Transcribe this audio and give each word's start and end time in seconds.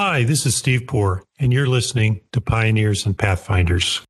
Hi, 0.00 0.22
this 0.22 0.46
is 0.46 0.56
Steve 0.56 0.86
Poor, 0.86 1.24
and 1.40 1.52
you're 1.52 1.66
listening 1.66 2.20
to 2.30 2.40
Pioneers 2.40 3.04
and 3.04 3.18
Pathfinders. 3.18 4.06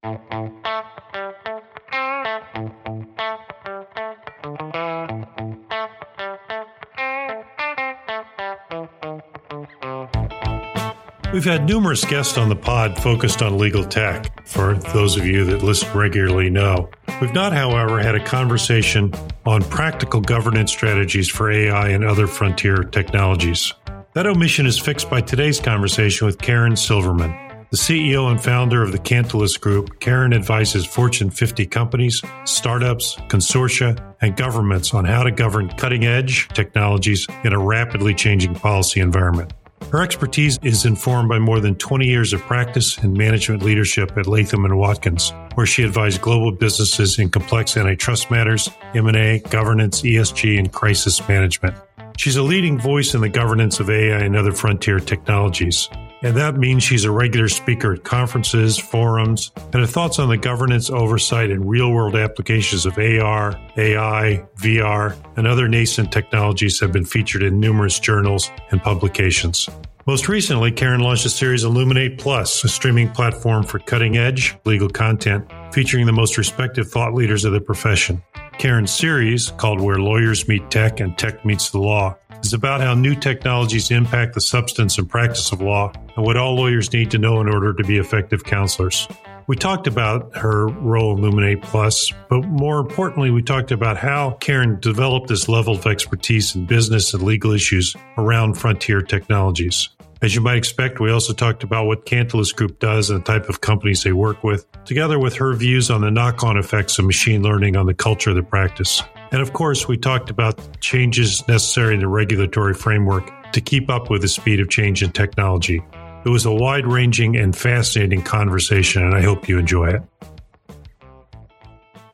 We've 11.33 11.43
had 11.43 11.65
numerous 11.65 12.05
guests 12.05 12.37
on 12.37 12.51
the 12.51 12.59
pod 12.61 13.03
focused 13.03 13.41
on 13.41 13.57
legal 13.57 13.83
tech, 13.83 14.47
for 14.47 14.75
those 14.75 15.17
of 15.17 15.25
you 15.25 15.47
that 15.47 15.63
listen 15.63 15.91
regularly 15.97 16.51
know. 16.51 16.91
We've 17.23 17.33
not, 17.33 17.55
however, 17.55 17.99
had 17.99 18.15
a 18.15 18.23
conversation 18.23 19.15
on 19.47 19.63
practical 19.63 20.21
governance 20.21 20.71
strategies 20.71 21.31
for 21.31 21.51
AI 21.51 21.89
and 21.89 22.05
other 22.05 22.27
frontier 22.27 22.85
technologies. 22.85 23.73
That 24.19 24.27
omission 24.27 24.67
is 24.67 24.77
fixed 24.77 25.09
by 25.09 25.21
today's 25.21 25.61
conversation 25.61 26.27
with 26.27 26.41
Karen 26.41 26.75
Silverman. 26.75 27.31
The 27.71 27.77
CEO 27.77 28.29
and 28.29 28.43
founder 28.43 28.83
of 28.83 28.91
the 28.91 28.99
Cantellus 28.99 29.61
Group, 29.61 30.01
Karen 30.01 30.33
advises 30.33 30.85
Fortune 30.85 31.31
50 31.31 31.67
companies, 31.67 32.21
startups, 32.45 33.15
consortia, 33.29 34.17
and 34.21 34.37
governments 34.37 34.93
on 34.93 35.05
how 35.05 35.23
to 35.23 35.31
govern 35.31 35.69
cutting 35.69 36.05
edge 36.05 36.49
technologies 36.49 37.29
in 37.45 37.53
a 37.53 37.61
rapidly 37.61 38.13
changing 38.13 38.57
policy 38.57 38.99
environment. 38.99 39.53
Her 39.93 40.03
expertise 40.03 40.59
is 40.65 40.85
informed 40.85 41.29
by 41.29 41.39
more 41.39 41.61
than 41.61 41.77
20 41.77 42.05
years 42.05 42.33
of 42.33 42.41
practice 42.41 42.99
in 42.99 43.13
management 43.13 43.63
leadership 43.63 44.19
at 44.19 44.27
Latham 44.27 44.65
and 44.65 44.77
Watkins, 44.77 45.33
where 45.55 45.65
she 45.65 45.85
advised 45.85 46.23
global 46.23 46.51
businesses 46.51 47.21
in 47.21 47.31
complex 47.31 47.77
antitrust 47.77 48.33
matters, 48.33 48.69
M&A, 48.97 49.39
governance, 49.51 50.03
ESG, 50.03 50.59
and 50.59 50.73
crisis 50.73 51.21
management. 51.29 51.77
She's 52.19 52.35
a 52.35 52.43
leading 52.43 52.81
voice 52.81 53.15
in 53.15 53.21
the 53.21 53.29
governance 53.29 53.79
of 53.79 53.89
AI 53.89 54.19
and 54.19 54.35
other 54.35 54.51
frontier 54.51 54.99
technologies. 54.99 55.89
And 56.23 56.37
that 56.37 56.57
means 56.57 56.83
she's 56.83 57.05
a 57.05 57.13
regular 57.13 57.49
speaker 57.49 57.93
at 57.93 58.03
conferences, 58.03 58.77
forums, 58.77 59.53
and 59.57 59.75
her 59.77 59.87
thoughts 59.87 60.19
on 60.19 60.29
the 60.29 60.37
governance, 60.37 60.91
oversight, 60.91 61.53
and 61.53 61.71
real 61.71 61.93
world 61.93 62.17
applications 62.17 62.87
of 62.87 62.99
AR, 62.99 63.55
AI, 63.77 64.45
VR, 64.57 65.17
and 65.37 65.47
other 65.47 65.69
nascent 65.69 66.11
technologies 66.11 66.81
have 66.81 66.91
been 66.91 67.05
featured 67.05 67.45
in 67.45 67.61
numerous 67.61 68.01
journals 68.01 68.51
and 68.73 68.83
publications. 68.83 69.69
Most 70.05 70.29
recently, 70.29 70.73
Karen 70.73 71.01
launched 71.01 71.25
a 71.25 71.31
series 71.31 71.63
Illuminate 71.63 72.19
Plus, 72.19 72.65
a 72.65 72.69
streaming 72.69 73.11
platform 73.11 73.63
for 73.63 73.79
cutting 73.79 74.17
edge 74.17 74.57
legal 74.65 74.89
content 74.89 75.49
featuring 75.73 76.05
the 76.05 76.13
most 76.13 76.37
respected 76.37 76.87
thought 76.87 77.15
leaders 77.15 77.45
of 77.45 77.53
the 77.53 77.61
profession. 77.61 78.21
Karen's 78.59 78.91
series, 78.91 79.53
called 79.53 79.81
Where 79.81 79.99
Lawyers 79.99 80.49
Meet 80.49 80.69
Tech 80.69 80.99
and 80.99 81.17
Tech 81.17 81.45
Meets 81.45 81.71
the 81.71 81.79
Law, 81.79 82.17
is 82.43 82.53
about 82.53 82.81
how 82.81 82.93
new 82.93 83.15
technologies 83.15 83.93
impact 83.93 84.35
the 84.35 84.41
substance 84.41 84.99
and 84.99 85.09
practice 85.09 85.53
of 85.53 85.61
law 85.61 85.93
and 86.17 86.27
what 86.27 86.37
all 86.37 86.57
lawyers 86.57 86.93
need 86.93 87.11
to 87.13 87.19
know 87.19 87.41
in 87.41 87.49
order 87.49 87.73
to 87.73 87.85
be 87.85 87.99
effective 87.99 88.43
counselors. 88.43 89.07
We 89.47 89.57
talked 89.57 89.87
about 89.87 90.37
her 90.37 90.67
role 90.67 91.17
in 91.17 91.19
Illuminate 91.19 91.63
Plus, 91.63 92.13
but 92.29 92.45
more 92.47 92.81
importantly, 92.81 93.31
we 93.31 93.43
talked 93.43 93.71
about 93.71 93.97
how 93.97 94.33
Karen 94.41 94.79
developed 94.81 95.29
this 95.29 95.49
level 95.49 95.77
of 95.77 95.87
expertise 95.87 96.55
in 96.55 96.67
business 96.67 97.15
and 97.15 97.23
legal 97.23 97.53
issues 97.53 97.97
around 98.19 98.55
frontier 98.55 99.01
technologies. 99.01 99.89
As 100.21 100.35
you 100.35 100.41
might 100.41 100.57
expect, 100.57 100.99
we 100.99 101.13
also 101.13 101.33
talked 101.33 101.63
about 101.63 101.87
what 101.87 102.05
Cantellus 102.05 102.55
Group 102.55 102.81
does 102.81 103.09
and 103.09 103.21
the 103.21 103.25
type 103.25 103.49
of 103.49 103.61
companies 103.61 104.03
they 104.03 104.11
work 104.11 104.43
with, 104.43 104.67
together 104.85 105.17
with 105.17 105.37
her 105.37 105.55
views 105.55 105.91
on 105.91 106.01
the 106.01 106.11
knock 106.11 106.43
on 106.43 106.57
effects 106.57 106.99
of 106.99 107.05
machine 107.05 107.43
learning 107.43 107.77
on 107.77 107.87
the 107.87 107.95
culture 107.95 108.31
of 108.31 108.37
the 108.37 108.43
practice. 108.43 109.01
And 109.31 109.41
of 109.41 109.53
course, 109.53 109.87
we 109.87 109.97
talked 109.97 110.29
about 110.29 110.81
changes 110.81 111.47
necessary 111.47 111.95
in 111.95 112.01
the 112.01 112.09
regulatory 112.09 112.75
framework 112.75 113.31
to 113.53 113.61
keep 113.61 113.89
up 113.89 114.11
with 114.11 114.23
the 114.23 114.29
speed 114.29 114.59
of 114.59 114.69
change 114.69 115.05
in 115.05 115.13
technology. 115.13 115.81
It 116.25 116.31
was 116.31 116.45
a 116.45 116.53
wide 116.53 116.87
ranging 116.87 117.37
and 117.37 117.55
fascinating 117.55 118.23
conversation, 118.23 119.05
and 119.05 119.15
I 119.15 119.23
hope 119.23 119.49
you 119.49 119.57
enjoy 119.57 119.91
it. 119.91 120.03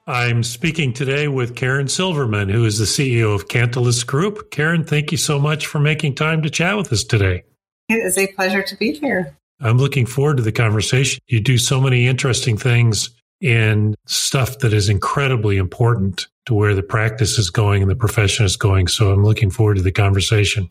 I'm 0.06 0.42
speaking 0.42 0.92
today 0.92 1.28
with 1.28 1.56
Karen 1.56 1.88
Silverman, 1.88 2.50
who 2.50 2.66
is 2.66 2.78
the 2.78 2.84
CEO 2.84 3.34
of 3.34 3.48
Cantellus 3.48 4.06
Group. 4.06 4.50
Karen, 4.50 4.84
thank 4.84 5.10
you 5.10 5.16
so 5.16 5.38
much 5.38 5.66
for 5.66 5.81
making 5.81 6.16
time 6.16 6.42
to 6.42 6.50
chat 6.50 6.76
with 6.76 6.92
us 6.92 7.03
today. 7.03 7.44
It 7.89 7.97
is 7.97 8.17
a 8.17 8.27
pleasure 8.28 8.62
to 8.62 8.77
be 8.77 8.93
here. 8.93 9.37
I'm 9.61 9.78
looking 9.78 10.06
forward 10.06 10.39
to 10.39 10.43
the 10.43 10.53
conversation. 10.53 11.21
You 11.27 11.41
do 11.41 11.59
so 11.59 11.81
many 11.81 12.06
interesting 12.06 12.56
things 12.56 13.11
and 13.43 13.95
stuff 14.06 14.59
that 14.61 14.72
is 14.72 14.89
incredibly 14.89 15.56
important 15.56 16.28
to 16.47 16.55
where 16.55 16.75
the 16.75 16.83
practice 16.83 17.39
is 17.39 17.50
going 17.50 17.83
and 17.83 17.91
the 17.91 17.97
profession 17.97 18.47
is 18.47 18.56
going. 18.56 18.89
So 18.89 19.12
I'm 19.12 19.25
looking 19.25 19.50
forward 19.50 19.77
to 19.77 19.83
the 19.83 19.93
conversation. 19.93 20.71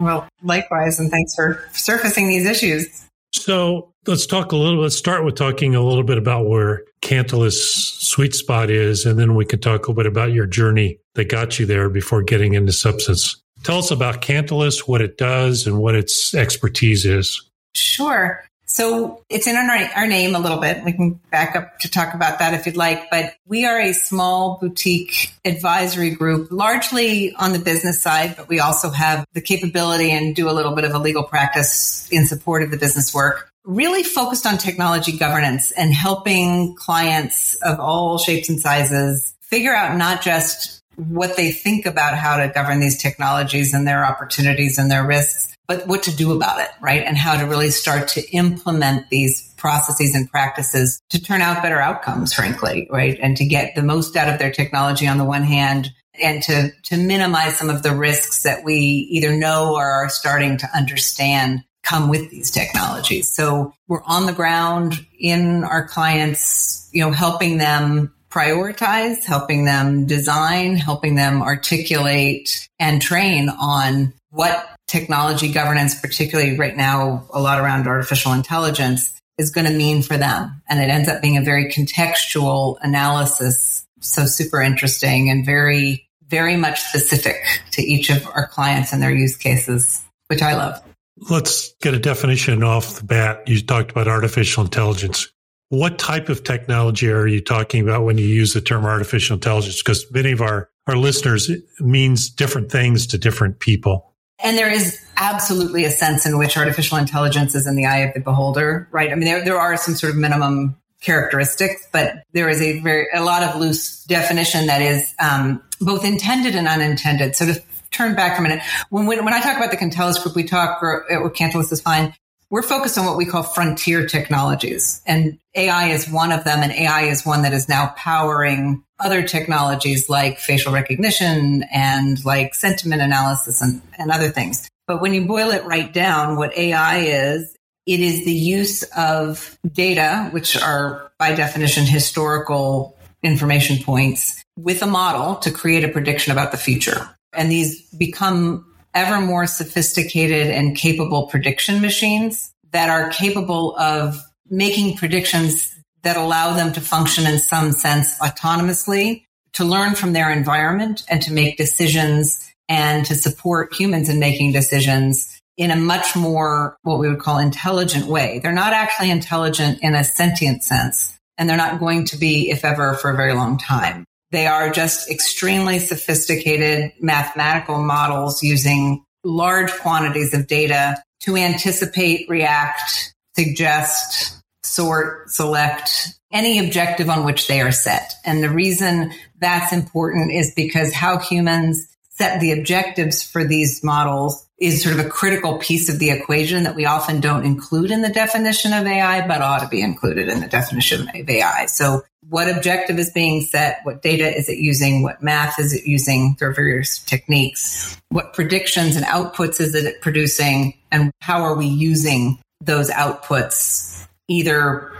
Well, 0.00 0.26
likewise, 0.42 0.98
and 0.98 1.10
thanks 1.10 1.34
for 1.34 1.62
surfacing 1.72 2.28
these 2.28 2.46
issues. 2.46 3.06
So 3.32 3.92
let's 4.06 4.26
talk 4.26 4.52
a 4.52 4.56
little. 4.56 4.80
Let's 4.80 4.96
start 4.96 5.24
with 5.24 5.36
talking 5.36 5.74
a 5.74 5.80
little 5.80 6.02
bit 6.04 6.18
about 6.18 6.46
where 6.46 6.84
Cantellus's 7.02 7.74
sweet 7.98 8.34
spot 8.34 8.70
is, 8.70 9.06
and 9.06 9.18
then 9.18 9.34
we 9.34 9.44
can 9.44 9.60
talk 9.60 9.86
a 9.86 9.90
little 9.90 9.94
bit 9.94 10.06
about 10.06 10.32
your 10.32 10.46
journey 10.46 10.98
that 11.14 11.28
got 11.28 11.58
you 11.58 11.66
there 11.66 11.88
before 11.88 12.22
getting 12.22 12.54
into 12.54 12.72
substance. 12.72 13.41
Tell 13.62 13.78
us 13.78 13.90
about 13.90 14.22
Cantellus, 14.22 14.88
what 14.88 15.00
it 15.00 15.16
does, 15.16 15.66
and 15.66 15.78
what 15.78 15.94
its 15.94 16.34
expertise 16.34 17.04
is. 17.04 17.48
Sure. 17.74 18.44
So 18.66 19.22
it's 19.28 19.46
in 19.46 19.54
our, 19.54 19.68
our, 19.96 20.06
name 20.06 20.34
a 20.34 20.38
little 20.38 20.58
bit. 20.58 20.82
We 20.82 20.94
can 20.94 21.20
back 21.30 21.54
up 21.54 21.78
to 21.80 21.90
talk 21.90 22.14
about 22.14 22.38
that 22.38 22.54
if 22.54 22.64
you'd 22.64 22.76
like. 22.76 23.10
But 23.10 23.34
we 23.46 23.66
are 23.66 23.78
a 23.78 23.92
small 23.92 24.56
boutique 24.62 25.34
advisory 25.44 26.08
group, 26.10 26.48
largely 26.50 27.34
on 27.34 27.52
the 27.52 27.58
business 27.58 28.02
side, 28.02 28.34
but 28.34 28.48
we 28.48 28.60
also 28.60 28.88
have 28.88 29.26
the 29.34 29.42
capability 29.42 30.10
and 30.10 30.34
do 30.34 30.48
a 30.48 30.52
little 30.52 30.74
bit 30.74 30.86
of 30.86 30.94
a 30.94 30.98
legal 30.98 31.22
practice 31.22 32.08
in 32.10 32.26
support 32.26 32.62
of 32.62 32.70
the 32.70 32.78
business 32.78 33.12
work. 33.12 33.50
Really 33.64 34.02
focused 34.02 34.46
on 34.46 34.56
technology 34.56 35.18
governance 35.18 35.70
and 35.72 35.92
helping 35.92 36.74
clients 36.74 37.54
of 37.56 37.78
all 37.78 38.16
shapes 38.16 38.48
and 38.48 38.58
sizes 38.58 39.34
figure 39.42 39.74
out 39.74 39.98
not 39.98 40.22
just 40.22 40.81
what 41.08 41.36
they 41.36 41.52
think 41.52 41.86
about 41.86 42.16
how 42.16 42.36
to 42.36 42.48
govern 42.48 42.80
these 42.80 43.00
technologies 43.00 43.74
and 43.74 43.86
their 43.86 44.04
opportunities 44.04 44.78
and 44.78 44.90
their 44.90 45.06
risks, 45.06 45.56
but 45.66 45.86
what 45.86 46.02
to 46.04 46.16
do 46.16 46.32
about 46.32 46.60
it, 46.60 46.70
right? 46.80 47.02
And 47.04 47.16
how 47.16 47.38
to 47.38 47.46
really 47.46 47.70
start 47.70 48.08
to 48.08 48.30
implement 48.30 49.10
these 49.10 49.52
processes 49.56 50.14
and 50.14 50.30
practices 50.30 51.00
to 51.10 51.22
turn 51.22 51.40
out 51.40 51.62
better 51.62 51.80
outcomes, 51.80 52.32
frankly, 52.32 52.88
right? 52.90 53.18
And 53.20 53.36
to 53.36 53.44
get 53.44 53.74
the 53.74 53.82
most 53.82 54.16
out 54.16 54.32
of 54.32 54.38
their 54.38 54.52
technology 54.52 55.06
on 55.06 55.18
the 55.18 55.24
one 55.24 55.44
hand 55.44 55.90
and 56.20 56.42
to, 56.42 56.70
to 56.84 56.96
minimize 56.96 57.56
some 57.56 57.70
of 57.70 57.82
the 57.82 57.94
risks 57.94 58.42
that 58.42 58.64
we 58.64 58.74
either 58.74 59.34
know 59.34 59.74
or 59.74 59.84
are 59.84 60.08
starting 60.08 60.58
to 60.58 60.68
understand 60.74 61.62
come 61.82 62.08
with 62.08 62.30
these 62.30 62.50
technologies. 62.50 63.30
So 63.30 63.74
we're 63.88 64.04
on 64.04 64.26
the 64.26 64.32
ground 64.32 65.04
in 65.18 65.64
our 65.64 65.86
clients, 65.86 66.88
you 66.92 67.04
know, 67.04 67.10
helping 67.10 67.58
them 67.58 68.14
prioritize, 68.32 69.24
helping 69.24 69.64
them 69.64 70.06
design, 70.06 70.76
helping 70.76 71.14
them 71.16 71.42
articulate 71.42 72.68
and 72.78 73.02
train 73.02 73.50
on 73.50 74.14
what 74.30 74.68
technology 74.86 75.52
governance, 75.52 76.00
particularly 76.00 76.56
right 76.56 76.76
now, 76.76 77.26
a 77.32 77.40
lot 77.40 77.60
around 77.60 77.86
artificial 77.86 78.32
intelligence 78.32 79.20
is 79.38 79.50
going 79.50 79.66
to 79.66 79.72
mean 79.72 80.02
for 80.02 80.16
them. 80.16 80.62
And 80.68 80.80
it 80.80 80.88
ends 80.88 81.08
up 81.08 81.20
being 81.20 81.36
a 81.36 81.42
very 81.42 81.70
contextual 81.70 82.78
analysis. 82.80 83.86
So 84.00 84.24
super 84.26 84.60
interesting 84.62 85.30
and 85.30 85.44
very, 85.44 86.08
very 86.26 86.56
much 86.56 86.80
specific 86.80 87.36
to 87.72 87.82
each 87.82 88.10
of 88.10 88.26
our 88.34 88.48
clients 88.48 88.92
and 88.92 89.02
their 89.02 89.14
use 89.14 89.36
cases, 89.36 90.02
which 90.28 90.42
I 90.42 90.54
love. 90.54 90.82
Let's 91.30 91.74
get 91.82 91.94
a 91.94 91.98
definition 91.98 92.62
off 92.64 92.96
the 92.96 93.04
bat. 93.04 93.46
You 93.46 93.60
talked 93.60 93.90
about 93.90 94.08
artificial 94.08 94.64
intelligence. 94.64 95.30
What 95.72 95.98
type 95.98 96.28
of 96.28 96.44
technology 96.44 97.10
are 97.10 97.26
you 97.26 97.40
talking 97.40 97.80
about 97.80 98.04
when 98.04 98.18
you 98.18 98.26
use 98.26 98.52
the 98.52 98.60
term 98.60 98.84
artificial 98.84 99.36
intelligence? 99.36 99.82
Because 99.82 100.04
many 100.12 100.30
of 100.30 100.42
our, 100.42 100.68
our 100.86 100.96
listeners 100.98 101.50
means 101.80 102.28
different 102.28 102.70
things 102.70 103.06
to 103.06 103.16
different 103.16 103.58
people. 103.58 104.12
And 104.44 104.58
there 104.58 104.70
is 104.70 105.00
absolutely 105.16 105.86
a 105.86 105.90
sense 105.90 106.26
in 106.26 106.36
which 106.36 106.58
artificial 106.58 106.98
intelligence 106.98 107.54
is 107.54 107.66
in 107.66 107.74
the 107.74 107.86
eye 107.86 108.00
of 108.00 108.12
the 108.12 108.20
beholder, 108.20 108.86
right? 108.92 109.10
I 109.10 109.14
mean, 109.14 109.24
there, 109.24 109.42
there 109.42 109.58
are 109.58 109.78
some 109.78 109.94
sort 109.94 110.12
of 110.12 110.18
minimum 110.18 110.76
characteristics, 111.00 111.88
but 111.90 112.22
there 112.32 112.50
is 112.50 112.60
a 112.60 112.80
very, 112.80 113.06
a 113.14 113.22
lot 113.22 113.42
of 113.42 113.58
loose 113.58 114.04
definition 114.04 114.66
that 114.66 114.82
is 114.82 115.14
um, 115.18 115.62
both 115.80 116.04
intended 116.04 116.54
and 116.54 116.68
unintended. 116.68 117.34
So 117.34 117.46
to 117.46 117.62
turn 117.90 118.14
back 118.14 118.36
for 118.36 118.40
a 118.40 118.46
minute, 118.46 118.62
when, 118.90 119.06
when, 119.06 119.24
when 119.24 119.32
I 119.32 119.40
talk 119.40 119.56
about 119.56 119.70
the 119.70 119.78
Cantellus 119.78 120.22
group, 120.22 120.36
we 120.36 120.44
talk, 120.44 120.82
or, 120.82 121.10
or 121.10 121.32
is 121.34 121.80
fine 121.80 122.12
we're 122.52 122.62
focused 122.62 122.98
on 122.98 123.06
what 123.06 123.16
we 123.16 123.24
call 123.24 123.42
frontier 123.42 124.06
technologies 124.06 125.00
and 125.06 125.38
AI 125.54 125.88
is 125.88 126.08
one 126.08 126.32
of 126.32 126.44
them. 126.44 126.62
And 126.62 126.70
AI 126.70 127.04
is 127.04 127.24
one 127.24 127.42
that 127.42 127.54
is 127.54 127.66
now 127.66 127.94
powering 127.96 128.84
other 129.00 129.26
technologies 129.26 130.10
like 130.10 130.38
facial 130.38 130.70
recognition 130.70 131.64
and 131.72 132.22
like 132.26 132.54
sentiment 132.54 133.00
analysis 133.00 133.62
and, 133.62 133.80
and 133.98 134.10
other 134.10 134.28
things. 134.28 134.68
But 134.86 135.00
when 135.00 135.14
you 135.14 135.26
boil 135.26 135.50
it 135.50 135.64
right 135.64 135.90
down, 135.90 136.36
what 136.36 136.56
AI 136.56 136.98
is, 136.98 137.56
it 137.86 138.00
is 138.00 138.26
the 138.26 138.32
use 138.32 138.82
of 138.96 139.58
data, 139.72 140.28
which 140.32 140.60
are 140.60 141.10
by 141.18 141.34
definition 141.34 141.86
historical 141.86 142.98
information 143.22 143.82
points 143.82 144.44
with 144.58 144.82
a 144.82 144.86
model 144.86 145.36
to 145.36 145.50
create 145.50 145.84
a 145.84 145.88
prediction 145.88 146.32
about 146.32 146.50
the 146.50 146.58
future. 146.58 147.08
And 147.32 147.50
these 147.50 147.82
become 147.92 148.71
ever 148.94 149.20
more 149.20 149.46
sophisticated 149.46 150.48
and 150.48 150.76
capable 150.76 151.26
prediction 151.26 151.80
machines 151.80 152.52
that 152.72 152.90
are 152.90 153.10
capable 153.10 153.76
of 153.76 154.20
making 154.48 154.96
predictions 154.96 155.74
that 156.02 156.16
allow 156.16 156.54
them 156.54 156.72
to 156.72 156.80
function 156.80 157.26
in 157.26 157.38
some 157.38 157.72
sense 157.72 158.18
autonomously, 158.18 159.24
to 159.54 159.64
learn 159.64 159.94
from 159.94 160.12
their 160.12 160.30
environment 160.30 161.02
and 161.08 161.22
to 161.22 161.32
make 161.32 161.56
decisions 161.56 162.52
and 162.68 163.04
to 163.06 163.14
support 163.14 163.74
humans 163.74 164.08
in 164.08 164.18
making 164.18 164.52
decisions 164.52 165.40
in 165.56 165.70
a 165.70 165.76
much 165.76 166.16
more 166.16 166.76
what 166.82 166.98
we 166.98 167.08
would 167.08 167.20
call 167.20 167.38
intelligent 167.38 168.06
way. 168.06 168.40
They're 168.42 168.52
not 168.52 168.72
actually 168.72 169.10
intelligent 169.10 169.80
in 169.82 169.94
a 169.94 170.04
sentient 170.04 170.64
sense, 170.64 171.18
and 171.36 171.48
they're 171.48 171.56
not 171.56 171.78
going 171.78 172.06
to 172.06 172.16
be, 172.16 172.50
if 172.50 172.64
ever, 172.64 172.94
for 172.94 173.10
a 173.10 173.16
very 173.16 173.34
long 173.34 173.58
time. 173.58 174.04
They 174.32 174.46
are 174.46 174.70
just 174.70 175.10
extremely 175.10 175.78
sophisticated 175.78 176.92
mathematical 177.00 177.82
models 177.82 178.42
using 178.42 179.04
large 179.22 179.70
quantities 179.78 180.32
of 180.34 180.46
data 180.46 181.02
to 181.20 181.36
anticipate, 181.36 182.28
react, 182.28 183.14
suggest, 183.36 184.42
sort, 184.64 185.30
select 185.30 186.18
any 186.32 186.58
objective 186.58 187.10
on 187.10 187.24
which 187.24 187.46
they 187.46 187.60
are 187.60 187.72
set. 187.72 188.14
And 188.24 188.42
the 188.42 188.48
reason 188.48 189.12
that's 189.38 189.72
important 189.72 190.32
is 190.32 190.54
because 190.56 190.94
how 190.94 191.18
humans 191.18 191.86
set 192.08 192.40
the 192.40 192.52
objectives 192.52 193.22
for 193.22 193.44
these 193.44 193.84
models 193.84 194.48
is 194.58 194.82
sort 194.82 194.98
of 194.98 195.04
a 195.04 195.08
critical 195.08 195.58
piece 195.58 195.88
of 195.88 195.98
the 195.98 196.10
equation 196.10 196.64
that 196.64 196.74
we 196.74 196.86
often 196.86 197.20
don't 197.20 197.44
include 197.44 197.90
in 197.90 198.00
the 198.00 198.08
definition 198.08 198.72
of 198.72 198.86
AI, 198.86 199.26
but 199.26 199.42
ought 199.42 199.60
to 199.60 199.68
be 199.68 199.82
included 199.82 200.28
in 200.28 200.40
the 200.40 200.48
definition 200.48 201.08
of 201.08 201.28
AI. 201.28 201.66
So 201.66 202.02
what 202.32 202.48
objective 202.48 202.98
is 202.98 203.10
being 203.10 203.42
set? 203.42 203.80
What 203.82 204.00
data 204.00 204.26
is 204.26 204.48
it 204.48 204.56
using? 204.56 205.02
What 205.02 205.22
math 205.22 205.58
is 205.58 205.74
it 205.74 205.84
using 205.84 206.34
for 206.36 206.50
various 206.50 206.98
techniques? 207.00 208.00
What 208.08 208.32
predictions 208.32 208.96
and 208.96 209.04
outputs 209.04 209.60
is 209.60 209.74
it 209.74 210.00
producing? 210.00 210.72
And 210.90 211.12
how 211.20 211.42
are 211.42 211.54
we 211.54 211.66
using 211.66 212.38
those 212.62 212.88
outputs 212.88 214.08
either 214.28 214.92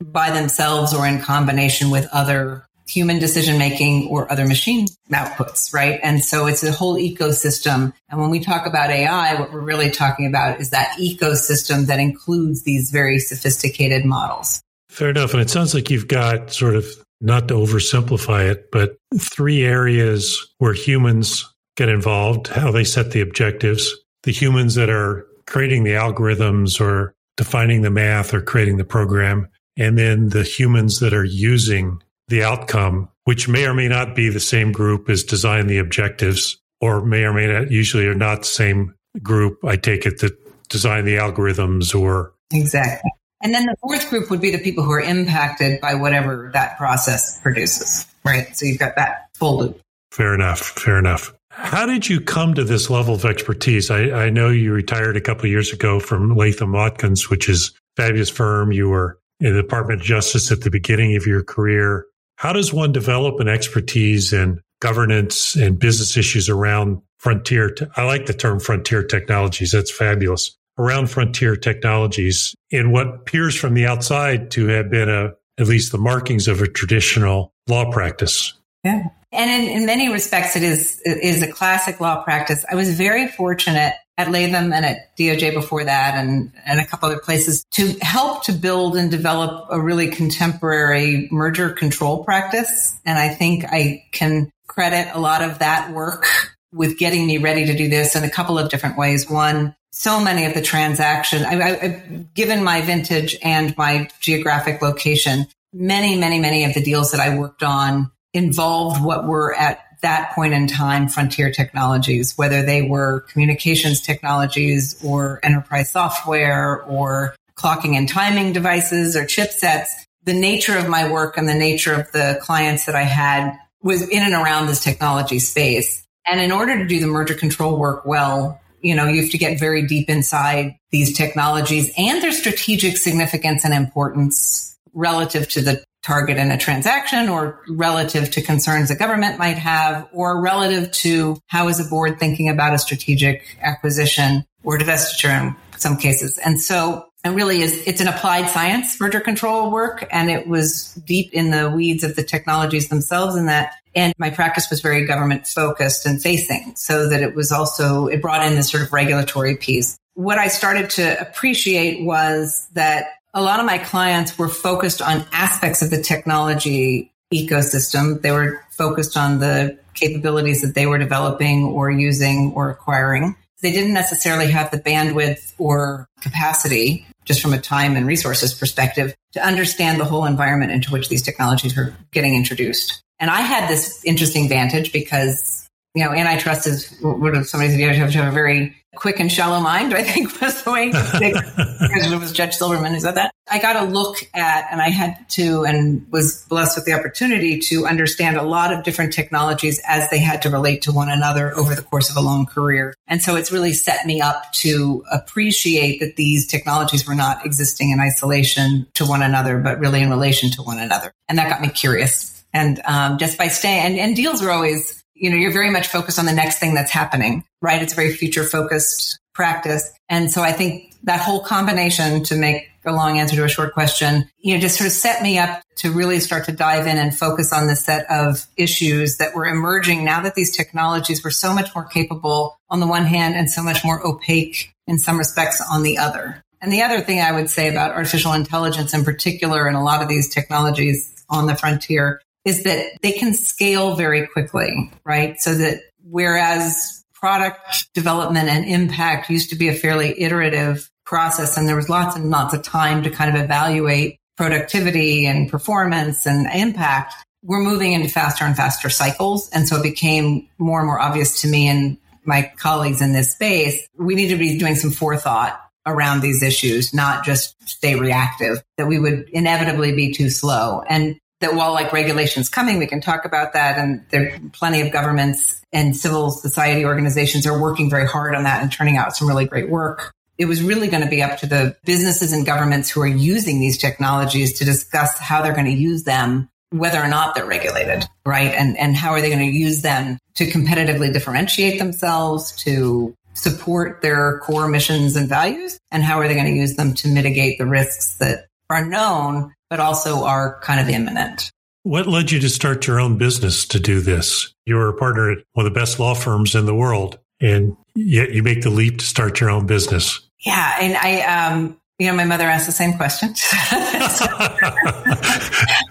by 0.00 0.30
themselves 0.30 0.94
or 0.94 1.06
in 1.06 1.20
combination 1.20 1.90
with 1.90 2.08
other 2.10 2.64
human 2.88 3.18
decision 3.18 3.58
making 3.58 4.08
or 4.08 4.32
other 4.32 4.46
machine 4.46 4.86
outputs, 5.10 5.74
right? 5.74 6.00
And 6.02 6.24
so 6.24 6.46
it's 6.46 6.64
a 6.64 6.72
whole 6.72 6.96
ecosystem. 6.96 7.92
And 8.08 8.18
when 8.18 8.30
we 8.30 8.40
talk 8.40 8.64
about 8.64 8.88
AI, 8.88 9.38
what 9.38 9.52
we're 9.52 9.60
really 9.60 9.90
talking 9.90 10.24
about 10.26 10.58
is 10.58 10.70
that 10.70 10.96
ecosystem 10.98 11.84
that 11.88 11.98
includes 11.98 12.62
these 12.62 12.90
very 12.90 13.18
sophisticated 13.18 14.06
models. 14.06 14.62
Fair 14.92 15.08
enough. 15.08 15.32
And 15.32 15.40
it 15.40 15.48
sounds 15.48 15.74
like 15.74 15.88
you've 15.88 16.06
got 16.06 16.52
sort 16.52 16.76
of, 16.76 16.86
not 17.22 17.48
to 17.48 17.54
oversimplify 17.54 18.50
it, 18.50 18.70
but 18.70 18.96
three 19.18 19.64
areas 19.64 20.54
where 20.58 20.74
humans 20.74 21.48
get 21.76 21.88
involved, 21.88 22.48
how 22.48 22.70
they 22.70 22.84
set 22.84 23.12
the 23.12 23.22
objectives, 23.22 23.90
the 24.24 24.32
humans 24.32 24.74
that 24.74 24.90
are 24.90 25.26
creating 25.46 25.84
the 25.84 25.92
algorithms 25.92 26.78
or 26.78 27.14
defining 27.36 27.80
the 27.80 27.90
math 27.90 28.34
or 28.34 28.42
creating 28.42 28.76
the 28.76 28.84
program, 28.84 29.48
and 29.78 29.96
then 29.96 30.28
the 30.28 30.42
humans 30.42 31.00
that 31.00 31.14
are 31.14 31.24
using 31.24 32.02
the 32.28 32.42
outcome, 32.42 33.08
which 33.24 33.48
may 33.48 33.64
or 33.64 33.72
may 33.72 33.88
not 33.88 34.14
be 34.14 34.28
the 34.28 34.40
same 34.40 34.72
group 34.72 35.08
as 35.08 35.24
design 35.24 35.68
the 35.68 35.78
objectives, 35.78 36.58
or 36.82 37.02
may 37.02 37.24
or 37.24 37.32
may 37.32 37.46
not 37.46 37.70
usually 37.70 38.06
are 38.06 38.14
not 38.14 38.40
the 38.40 38.46
same 38.46 38.94
group. 39.22 39.58
I 39.64 39.76
take 39.76 40.04
it 40.04 40.18
that 40.20 40.36
design 40.68 41.06
the 41.06 41.16
algorithms 41.16 41.98
or 41.98 42.34
exactly. 42.52 43.10
And 43.42 43.52
then 43.52 43.66
the 43.66 43.76
fourth 43.80 44.08
group 44.08 44.30
would 44.30 44.40
be 44.40 44.50
the 44.50 44.62
people 44.62 44.84
who 44.84 44.92
are 44.92 45.00
impacted 45.00 45.80
by 45.80 45.94
whatever 45.94 46.50
that 46.54 46.78
process 46.78 47.40
produces, 47.40 48.06
right? 48.24 48.56
So 48.56 48.66
you've 48.66 48.78
got 48.78 48.94
that 48.96 49.28
full 49.34 49.58
loop. 49.58 49.80
Fair 50.12 50.34
enough. 50.34 50.60
Fair 50.60 50.98
enough. 50.98 51.34
How 51.50 51.84
did 51.84 52.08
you 52.08 52.20
come 52.20 52.54
to 52.54 52.64
this 52.64 52.88
level 52.88 53.14
of 53.14 53.24
expertise? 53.24 53.90
I, 53.90 54.10
I 54.10 54.30
know 54.30 54.48
you 54.48 54.72
retired 54.72 55.16
a 55.16 55.20
couple 55.20 55.46
years 55.48 55.72
ago 55.72 56.00
from 56.00 56.34
Latham 56.34 56.72
Watkins, 56.72 57.28
which 57.28 57.48
is 57.48 57.72
fabulous 57.96 58.30
firm. 58.30 58.72
You 58.72 58.88
were 58.88 59.18
in 59.40 59.54
the 59.54 59.62
Department 59.62 60.00
of 60.00 60.06
Justice 60.06 60.50
at 60.50 60.62
the 60.62 60.70
beginning 60.70 61.16
of 61.16 61.26
your 61.26 61.42
career. 61.42 62.06
How 62.36 62.52
does 62.52 62.72
one 62.72 62.92
develop 62.92 63.40
an 63.40 63.48
expertise 63.48 64.32
in 64.32 64.60
governance 64.80 65.54
and 65.54 65.78
business 65.78 66.16
issues 66.16 66.48
around 66.48 67.02
frontier? 67.18 67.70
Te- 67.70 67.86
I 67.96 68.04
like 68.04 68.26
the 68.26 68.32
term 68.32 68.58
frontier 68.58 69.02
technologies. 69.02 69.72
That's 69.72 69.90
fabulous. 69.90 70.56
Around 70.78 71.10
frontier 71.10 71.56
technologies 71.56 72.54
in 72.70 72.92
what 72.92 73.06
appears 73.06 73.54
from 73.54 73.74
the 73.74 73.86
outside 73.86 74.50
to 74.52 74.68
have 74.68 74.90
been 74.90 75.08
a, 75.08 75.32
at 75.58 75.66
least 75.66 75.92
the 75.92 75.98
markings 75.98 76.48
of 76.48 76.62
a 76.62 76.66
traditional 76.66 77.52
law 77.68 77.90
practice. 77.92 78.54
Yeah. 78.82 79.04
And 79.30 79.50
in, 79.50 79.76
in 79.76 79.86
many 79.86 80.12
respects, 80.12 80.56
it 80.56 80.62
is, 80.62 81.00
it 81.04 81.18
is 81.22 81.42
a 81.42 81.50
classic 81.50 82.00
law 82.00 82.22
practice. 82.22 82.64
I 82.70 82.74
was 82.74 82.96
very 82.96 83.28
fortunate 83.28 83.94
at 84.18 84.30
Latham 84.30 84.72
and 84.72 84.84
at 84.84 85.16
DOJ 85.16 85.54
before 85.54 85.84
that 85.84 86.14
and, 86.14 86.52
and 86.66 86.80
a 86.80 86.86
couple 86.86 87.08
other 87.08 87.20
places 87.20 87.64
to 87.72 87.96
help 88.02 88.44
to 88.44 88.52
build 88.52 88.96
and 88.96 89.10
develop 89.10 89.68
a 89.70 89.80
really 89.80 90.08
contemporary 90.08 91.28
merger 91.30 91.70
control 91.70 92.24
practice. 92.24 92.98
And 93.06 93.18
I 93.18 93.28
think 93.30 93.64
I 93.64 94.04
can 94.12 94.50
credit 94.66 95.10
a 95.14 95.20
lot 95.20 95.42
of 95.42 95.60
that 95.60 95.92
work 95.92 96.51
with 96.72 96.98
getting 96.98 97.26
me 97.26 97.38
ready 97.38 97.66
to 97.66 97.76
do 97.76 97.88
this 97.88 98.16
in 98.16 98.24
a 98.24 98.30
couple 98.30 98.58
of 98.58 98.70
different 98.70 98.96
ways. 98.96 99.28
One, 99.28 99.74
so 99.90 100.20
many 100.20 100.46
of 100.46 100.54
the 100.54 100.62
transactions, 100.62 101.44
I, 101.44 101.54
I, 101.54 101.88
given 102.34 102.64
my 102.64 102.80
vintage 102.80 103.36
and 103.42 103.76
my 103.76 104.08
geographic 104.20 104.80
location, 104.80 105.46
many, 105.72 106.16
many, 106.16 106.38
many 106.38 106.64
of 106.64 106.74
the 106.74 106.82
deals 106.82 107.12
that 107.12 107.20
I 107.20 107.36
worked 107.36 107.62
on 107.62 108.10
involved 108.32 109.02
what 109.02 109.26
were 109.26 109.54
at 109.54 109.80
that 110.00 110.32
point 110.34 110.52
in 110.52 110.66
time 110.66 111.08
frontier 111.08 111.50
technologies, 111.50 112.36
whether 112.36 112.62
they 112.62 112.82
were 112.82 113.20
communications 113.20 114.00
technologies 114.00 115.02
or 115.04 115.40
enterprise 115.42 115.92
software 115.92 116.82
or 116.82 117.34
clocking 117.54 117.94
and 117.94 118.08
timing 118.08 118.52
devices 118.52 119.16
or 119.16 119.24
chipsets. 119.24 119.88
The 120.24 120.32
nature 120.32 120.76
of 120.76 120.88
my 120.88 121.10
work 121.10 121.36
and 121.36 121.48
the 121.48 121.54
nature 121.54 121.94
of 121.94 122.10
the 122.12 122.38
clients 122.42 122.86
that 122.86 122.94
I 122.94 123.02
had 123.02 123.56
was 123.82 124.08
in 124.08 124.22
and 124.22 124.34
around 124.34 124.66
this 124.66 124.82
technology 124.82 125.38
space. 125.38 126.06
And 126.26 126.40
in 126.40 126.52
order 126.52 126.78
to 126.78 126.86
do 126.86 127.00
the 127.00 127.06
merger 127.06 127.34
control 127.34 127.78
work 127.78 128.06
well, 128.06 128.60
you 128.80 128.94
know, 128.94 129.06
you 129.06 129.22
have 129.22 129.30
to 129.30 129.38
get 129.38 129.58
very 129.58 129.86
deep 129.86 130.10
inside 130.10 130.76
these 130.90 131.16
technologies 131.16 131.90
and 131.96 132.22
their 132.22 132.32
strategic 132.32 132.96
significance 132.96 133.64
and 133.64 133.72
importance 133.72 134.76
relative 134.92 135.48
to 135.48 135.62
the 135.62 135.82
target 136.02 136.36
in 136.36 136.50
a 136.50 136.58
transaction 136.58 137.28
or 137.28 137.62
relative 137.68 138.30
to 138.32 138.42
concerns 138.42 138.90
a 138.90 138.96
government 138.96 139.38
might 139.38 139.56
have 139.56 140.08
or 140.12 140.40
relative 140.40 140.90
to 140.90 141.38
how 141.46 141.68
is 141.68 141.78
a 141.78 141.88
board 141.88 142.18
thinking 142.18 142.48
about 142.48 142.74
a 142.74 142.78
strategic 142.78 143.56
acquisition 143.60 144.44
or 144.64 144.78
divestiture 144.78 145.40
in 145.40 145.56
some 145.78 145.96
cases. 145.96 146.38
And 146.38 146.60
so 146.60 147.06
it 147.24 147.30
really 147.30 147.62
is, 147.62 147.82
it's 147.86 148.00
an 148.00 148.08
applied 148.08 148.48
science 148.50 149.00
merger 149.00 149.20
control 149.20 149.70
work 149.70 150.06
and 150.10 150.30
it 150.30 150.46
was 150.46 150.94
deep 151.06 151.32
in 151.32 151.50
the 151.50 151.70
weeds 151.70 152.02
of 152.02 152.16
the 152.16 152.22
technologies 152.22 152.88
themselves 152.88 153.36
in 153.36 153.46
that 153.46 153.74
and 153.94 154.14
my 154.18 154.30
practice 154.30 154.70
was 154.70 154.80
very 154.80 155.06
government 155.06 155.46
focused 155.46 156.06
and 156.06 156.20
facing 156.22 156.74
so 156.76 157.08
that 157.08 157.22
it 157.22 157.34
was 157.34 157.52
also, 157.52 158.06
it 158.06 158.22
brought 158.22 158.46
in 158.46 158.54
this 158.54 158.70
sort 158.70 158.82
of 158.82 158.92
regulatory 158.92 159.56
piece. 159.56 159.98
What 160.14 160.38
I 160.38 160.48
started 160.48 160.90
to 160.90 161.20
appreciate 161.20 162.04
was 162.04 162.68
that 162.72 163.06
a 163.34 163.42
lot 163.42 163.60
of 163.60 163.66
my 163.66 163.78
clients 163.78 164.38
were 164.38 164.48
focused 164.48 165.00
on 165.00 165.24
aspects 165.32 165.82
of 165.82 165.90
the 165.90 166.02
technology 166.02 167.12
ecosystem. 167.32 168.20
They 168.20 168.30
were 168.30 168.64
focused 168.70 169.16
on 169.16 169.38
the 169.38 169.78
capabilities 169.94 170.62
that 170.62 170.74
they 170.74 170.86
were 170.86 170.98
developing 170.98 171.64
or 171.64 171.90
using 171.90 172.52
or 172.54 172.70
acquiring. 172.70 173.36
They 173.62 173.72
didn't 173.72 173.94
necessarily 173.94 174.50
have 174.50 174.70
the 174.70 174.78
bandwidth 174.78 175.52
or 175.58 176.08
capacity, 176.20 177.06
just 177.24 177.40
from 177.40 177.52
a 177.52 177.58
time 177.58 177.96
and 177.96 178.06
resources 178.06 178.54
perspective, 178.54 179.14
to 179.32 179.44
understand 179.44 180.00
the 180.00 180.04
whole 180.04 180.24
environment 180.24 180.72
into 180.72 180.90
which 180.90 181.08
these 181.08 181.22
technologies 181.22 181.76
were 181.76 181.94
getting 182.10 182.34
introduced. 182.34 183.02
And 183.18 183.30
I 183.30 183.40
had 183.40 183.68
this 183.68 184.04
interesting 184.04 184.48
vantage 184.48 184.92
because, 184.92 185.51
you 185.94 186.04
know, 186.04 186.12
antitrust 186.12 186.66
is 186.66 186.96
what 187.00 187.34
somebody 187.46 187.70
said, 187.70 187.80
you 187.80 187.88
have 187.88 188.12
to 188.12 188.18
have 188.18 188.32
a 188.32 188.34
very 188.34 188.74
quick 188.94 189.18
and 189.20 189.32
shallow 189.32 189.60
mind, 189.60 189.94
I 189.94 190.02
think 190.02 190.40
was 190.40 190.62
the 190.62 190.70
way 190.70 190.90
it 190.92 192.20
was 192.20 192.32
Judge 192.32 192.54
Silverman 192.54 192.92
who 192.92 193.00
said 193.00 193.14
that. 193.16 193.34
I 193.50 193.58
got 193.58 193.76
a 193.76 193.84
look 193.84 194.18
at, 194.34 194.68
and 194.70 194.80
I 194.80 194.90
had 194.90 195.28
to, 195.30 195.64
and 195.64 196.06
was 196.10 196.44
blessed 196.48 196.76
with 196.76 196.84
the 196.84 196.92
opportunity 196.92 197.58
to 197.60 197.86
understand 197.86 198.36
a 198.36 198.42
lot 198.42 198.72
of 198.72 198.84
different 198.84 199.12
technologies 199.12 199.80
as 199.86 200.08
they 200.10 200.18
had 200.18 200.42
to 200.42 200.50
relate 200.50 200.82
to 200.82 200.92
one 200.92 201.08
another 201.08 201.56
over 201.56 201.74
the 201.74 201.82
course 201.82 202.10
of 202.10 202.16
a 202.16 202.20
long 202.20 202.46
career. 202.46 202.94
And 203.06 203.22
so 203.22 203.36
it's 203.36 203.50
really 203.50 203.72
set 203.72 204.06
me 204.06 204.20
up 204.20 204.52
to 204.54 205.04
appreciate 205.10 206.00
that 206.00 206.16
these 206.16 206.46
technologies 206.46 207.06
were 207.06 207.14
not 207.14 207.44
existing 207.44 207.90
in 207.90 208.00
isolation 208.00 208.86
to 208.94 209.04
one 209.04 209.22
another, 209.22 209.58
but 209.58 209.78
really 209.78 210.00
in 210.00 210.10
relation 210.10 210.50
to 210.52 210.62
one 210.62 210.78
another. 210.78 211.12
And 211.28 211.38
that 211.38 211.48
got 211.48 211.60
me 211.60 211.68
curious. 211.68 212.44
And 212.54 212.80
um, 212.84 213.18
just 213.18 213.38
by 213.38 213.48
staying, 213.48 213.82
and, 213.82 213.98
and 213.98 214.16
deals 214.16 214.42
were 214.42 214.50
always 214.50 215.01
you 215.14 215.30
know, 215.30 215.36
you're 215.36 215.52
very 215.52 215.70
much 215.70 215.88
focused 215.88 216.18
on 216.18 216.26
the 216.26 216.32
next 216.32 216.58
thing 216.58 216.74
that's 216.74 216.90
happening, 216.90 217.44
right? 217.60 217.82
It's 217.82 217.92
a 217.92 217.96
very 217.96 218.12
future 218.12 218.44
focused 218.44 219.18
practice. 219.34 219.92
And 220.08 220.30
so 220.30 220.42
I 220.42 220.52
think 220.52 220.94
that 221.04 221.20
whole 221.20 221.40
combination 221.40 222.22
to 222.24 222.36
make 222.36 222.68
a 222.84 222.92
long 222.92 223.18
answer 223.18 223.36
to 223.36 223.44
a 223.44 223.48
short 223.48 223.74
question, 223.74 224.28
you 224.38 224.54
know, 224.54 224.60
just 224.60 224.76
sort 224.76 224.86
of 224.86 224.92
set 224.92 225.22
me 225.22 225.38
up 225.38 225.62
to 225.76 225.92
really 225.92 226.18
start 226.20 226.44
to 226.46 226.52
dive 226.52 226.86
in 226.86 226.98
and 226.98 227.16
focus 227.16 227.52
on 227.52 227.66
the 227.66 227.76
set 227.76 228.10
of 228.10 228.46
issues 228.56 229.18
that 229.18 229.34
were 229.34 229.46
emerging 229.46 230.04
now 230.04 230.20
that 230.22 230.34
these 230.34 230.56
technologies 230.56 231.22
were 231.22 231.30
so 231.30 231.54
much 231.54 231.74
more 231.74 231.84
capable 231.84 232.56
on 232.68 232.80
the 232.80 232.86
one 232.86 233.04
hand 233.04 233.34
and 233.34 233.50
so 233.50 233.62
much 233.62 233.84
more 233.84 234.04
opaque 234.06 234.72
in 234.86 234.98
some 234.98 235.18
respects 235.18 235.62
on 235.70 235.82
the 235.82 235.98
other. 235.98 236.42
And 236.60 236.72
the 236.72 236.82
other 236.82 237.00
thing 237.00 237.20
I 237.20 237.32
would 237.32 237.50
say 237.50 237.68
about 237.68 237.92
artificial 237.92 238.32
intelligence 238.32 238.94
in 238.94 239.04
particular 239.04 239.66
and 239.66 239.76
a 239.76 239.82
lot 239.82 240.02
of 240.02 240.08
these 240.08 240.32
technologies 240.32 241.24
on 241.28 241.46
the 241.46 241.56
frontier 241.56 242.20
is 242.44 242.64
that 242.64 242.86
they 243.02 243.12
can 243.12 243.34
scale 243.34 243.94
very 243.94 244.26
quickly, 244.26 244.90
right? 245.04 245.38
So 245.38 245.54
that 245.54 245.80
whereas 246.02 247.04
product 247.14 247.92
development 247.94 248.48
and 248.48 248.64
impact 248.64 249.30
used 249.30 249.50
to 249.50 249.56
be 249.56 249.68
a 249.68 249.74
fairly 249.74 250.20
iterative 250.20 250.90
process 251.04 251.56
and 251.56 251.68
there 251.68 251.76
was 251.76 251.88
lots 251.88 252.16
and 252.16 252.30
lots 252.30 252.54
of 252.54 252.62
time 252.62 253.02
to 253.04 253.10
kind 253.10 253.34
of 253.34 253.42
evaluate 253.42 254.18
productivity 254.36 255.26
and 255.26 255.50
performance 255.50 256.26
and 256.26 256.48
impact, 256.52 257.14
we're 257.42 257.62
moving 257.62 257.92
into 257.92 258.08
faster 258.08 258.44
and 258.44 258.56
faster 258.56 258.88
cycles. 258.88 259.48
And 259.50 259.68
so 259.68 259.76
it 259.76 259.82
became 259.82 260.48
more 260.58 260.80
and 260.80 260.86
more 260.86 261.00
obvious 261.00 261.42
to 261.42 261.48
me 261.48 261.68
and 261.68 261.98
my 262.24 262.52
colleagues 262.56 263.00
in 263.00 263.12
this 263.12 263.32
space, 263.32 263.86
we 263.96 264.14
need 264.14 264.28
to 264.28 264.36
be 264.36 264.58
doing 264.58 264.76
some 264.76 264.92
forethought 264.92 265.60
around 265.84 266.20
these 266.20 266.42
issues, 266.42 266.94
not 266.94 267.24
just 267.24 267.56
stay 267.68 267.96
reactive, 267.96 268.62
that 268.78 268.86
we 268.86 268.98
would 268.98 269.28
inevitably 269.30 269.92
be 269.92 270.12
too 270.12 270.30
slow. 270.30 270.82
And 270.88 271.18
that 271.42 271.54
while 271.54 271.72
like 271.72 271.92
regulations 271.92 272.48
coming, 272.48 272.78
we 272.78 272.86
can 272.86 273.00
talk 273.00 273.24
about 273.24 273.52
that. 273.52 273.78
And 273.78 274.04
there 274.10 274.34
are 274.34 274.40
plenty 274.52 274.80
of 274.80 274.90
governments 274.90 275.60
and 275.72 275.94
civil 275.94 276.30
society 276.30 276.84
organizations 276.84 277.46
are 277.46 277.60
working 277.60 277.90
very 277.90 278.06
hard 278.06 278.34
on 278.34 278.44
that 278.44 278.62
and 278.62 278.72
turning 278.72 278.96
out 278.96 279.14
some 279.14 279.28
really 279.28 279.44
great 279.44 279.70
work 279.70 280.12
it 280.38 280.46
was 280.46 280.62
really 280.62 280.88
going 280.88 281.02
to 281.02 281.08
be 281.08 281.22
up 281.22 281.38
to 281.38 281.46
the 281.46 281.76
businesses 281.84 282.32
and 282.32 282.46
governments 282.46 282.90
who 282.90 283.00
are 283.00 283.06
using 283.06 283.60
these 283.60 283.78
technologies 283.78 284.58
to 284.58 284.64
discuss 284.64 285.18
how 285.18 285.42
they're 285.42 285.54
going 285.54 285.66
to 285.66 285.72
use 285.72 286.04
them, 286.04 286.48
whether 286.70 287.00
or 287.00 287.08
not 287.08 287.34
they're 287.34 287.46
regulated, 287.46 288.04
right? 288.26 288.52
And, 288.52 288.76
and 288.78 288.96
how 288.96 289.10
are 289.10 289.20
they 289.20 289.28
going 289.28 289.50
to 289.50 289.56
use 289.56 289.82
them 289.82 290.18
to 290.34 290.50
competitively 290.50 291.12
differentiate 291.12 291.78
themselves, 291.78 292.52
to 292.64 293.14
support 293.34 294.02
their 294.02 294.40
core 294.40 294.68
missions 294.68 295.16
and 295.16 295.28
values? 295.28 295.78
And 295.90 296.02
how 296.02 296.18
are 296.18 296.28
they 296.28 296.34
going 296.34 296.52
to 296.52 296.58
use 296.58 296.74
them 296.74 296.94
to 296.94 297.08
mitigate 297.08 297.58
the 297.58 297.66
risks 297.66 298.16
that 298.16 298.46
are 298.72 298.84
known, 298.84 299.54
but 299.70 299.80
also 299.80 300.24
are 300.24 300.60
kind 300.60 300.80
of 300.80 300.88
imminent? 300.88 301.50
What 301.84 302.06
led 302.06 302.30
you 302.30 302.40
to 302.40 302.48
start 302.48 302.86
your 302.86 303.00
own 303.00 303.18
business 303.18 303.66
to 303.68 303.80
do 303.80 304.00
this? 304.00 304.54
You 304.66 304.76
were 304.76 304.88
a 304.88 304.96
partner 304.96 305.32
at 305.32 305.38
one 305.52 305.66
of 305.66 305.72
the 305.72 305.78
best 305.78 305.98
law 305.98 306.14
firms 306.14 306.54
in 306.54 306.66
the 306.66 306.74
world 306.74 307.18
and 307.40 307.76
yet 307.94 308.30
you 308.32 308.42
make 308.42 308.62
the 308.62 308.70
leap 308.70 308.98
to 309.00 309.04
start 309.04 309.40
your 309.40 309.50
own 309.50 309.66
business. 309.66 310.20
Yeah. 310.46 310.76
And 310.80 310.96
I, 310.96 311.20
um, 311.22 311.76
you 311.98 312.06
know, 312.06 312.16
my 312.16 312.24
mother 312.24 312.44
asked 312.44 312.66
the 312.66 312.72
same 312.72 312.96
question. 312.96 313.28